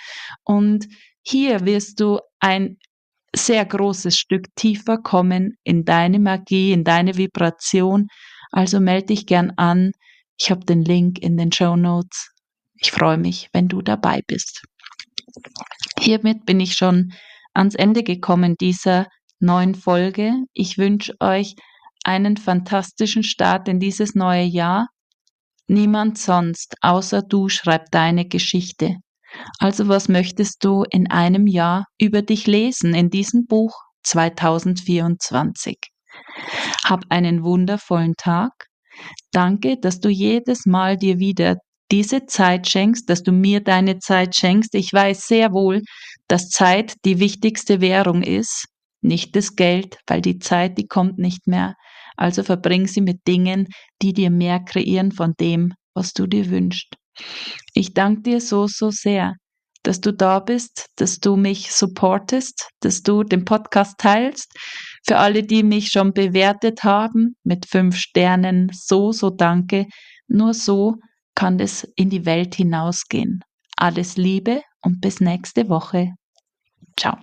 Und 0.45 0.87
hier 1.21 1.65
wirst 1.65 1.99
du 1.99 2.21
ein 2.39 2.77
sehr 3.35 3.65
großes 3.65 4.15
Stück 4.15 4.45
tiefer 4.55 4.97
kommen 4.99 5.57
in 5.65 5.83
deine 5.83 6.19
Magie, 6.19 6.71
in 6.71 6.85
deine 6.85 7.17
Vibration. 7.17 8.07
Also 8.53 8.79
melde 8.79 9.07
dich 9.07 9.25
gern 9.25 9.51
an. 9.57 9.91
Ich 10.39 10.49
habe 10.49 10.63
den 10.63 10.81
Link 10.81 11.19
in 11.19 11.35
den 11.35 11.51
Show 11.51 11.75
Notes. 11.75 12.31
Ich 12.75 12.93
freue 12.93 13.17
mich, 13.17 13.49
wenn 13.51 13.67
du 13.67 13.81
dabei 13.81 14.21
bist. 14.25 14.63
Hiermit 15.99 16.45
bin 16.45 16.61
ich 16.61 16.75
schon 16.75 17.11
ans 17.53 17.75
Ende 17.75 18.03
gekommen 18.03 18.55
dieser 18.59 19.07
neuen 19.39 19.75
Folge. 19.75 20.33
Ich 20.53 20.77
wünsche 20.77 21.13
euch 21.19 21.55
einen 22.03 22.37
fantastischen 22.37 23.23
Start 23.23 23.67
in 23.67 23.79
dieses 23.79 24.15
neue 24.15 24.43
Jahr. 24.43 24.87
Niemand 25.67 26.17
sonst 26.17 26.75
außer 26.81 27.21
du 27.21 27.49
schreibt 27.49 27.93
deine 27.93 28.27
Geschichte. 28.27 28.97
Also 29.59 29.87
was 29.87 30.09
möchtest 30.09 30.63
du 30.63 30.83
in 30.89 31.09
einem 31.09 31.47
Jahr 31.47 31.85
über 31.99 32.21
dich 32.21 32.47
lesen 32.47 32.93
in 32.93 33.09
diesem 33.09 33.45
Buch 33.45 33.73
2024? 34.03 35.77
Hab 36.83 37.05
einen 37.09 37.43
wundervollen 37.43 38.13
Tag. 38.17 38.51
Danke, 39.31 39.77
dass 39.79 39.99
du 39.99 40.09
jedes 40.09 40.65
Mal 40.65 40.97
dir 40.97 41.19
wieder 41.19 41.57
diese 41.91 42.25
Zeit 42.25 42.67
schenkst, 42.67 43.09
dass 43.09 43.23
du 43.23 43.31
mir 43.31 43.61
deine 43.61 43.99
Zeit 43.99 44.35
schenkst. 44.35 44.75
Ich 44.75 44.91
weiß 44.91 45.27
sehr 45.27 45.51
wohl, 45.51 45.81
dass 46.27 46.49
Zeit 46.49 46.95
die 47.05 47.19
wichtigste 47.19 47.81
Währung 47.81 48.23
ist, 48.23 48.65
nicht 49.01 49.35
das 49.35 49.55
Geld, 49.55 49.97
weil 50.07 50.21
die 50.21 50.39
Zeit, 50.39 50.77
die 50.77 50.87
kommt 50.87 51.17
nicht 51.17 51.47
mehr. 51.47 51.75
Also 52.15 52.43
verbring 52.43 52.87
sie 52.87 53.01
mit 53.01 53.27
Dingen, 53.27 53.67
die 54.01 54.13
dir 54.13 54.29
mehr 54.29 54.59
kreieren 54.59 55.11
von 55.11 55.33
dem, 55.39 55.73
was 55.93 56.13
du 56.13 56.25
dir 56.27 56.49
wünschst. 56.49 56.95
Ich 57.73 57.93
danke 57.93 58.21
dir 58.21 58.41
so, 58.41 58.67
so 58.67 58.91
sehr, 58.91 59.33
dass 59.83 59.99
du 59.99 60.13
da 60.13 60.39
bist, 60.39 60.87
dass 60.95 61.19
du 61.19 61.35
mich 61.35 61.71
supportest, 61.71 62.69
dass 62.79 63.01
du 63.01 63.23
den 63.23 63.45
Podcast 63.45 63.95
teilst. 63.97 64.51
Für 65.05 65.17
alle, 65.17 65.43
die 65.43 65.63
mich 65.63 65.89
schon 65.89 66.13
bewertet 66.13 66.83
haben 66.83 67.35
mit 67.43 67.65
fünf 67.65 67.97
Sternen, 67.97 68.71
so, 68.73 69.11
so 69.11 69.29
danke. 69.29 69.85
Nur 70.27 70.53
so 70.53 70.95
kann 71.35 71.59
es 71.59 71.83
in 71.95 72.09
die 72.09 72.25
Welt 72.25 72.55
hinausgehen. 72.55 73.41
Alles 73.75 74.15
Liebe 74.15 74.61
und 74.83 75.01
bis 75.01 75.19
nächste 75.21 75.69
Woche. 75.69 76.15
Ciao. 76.97 77.17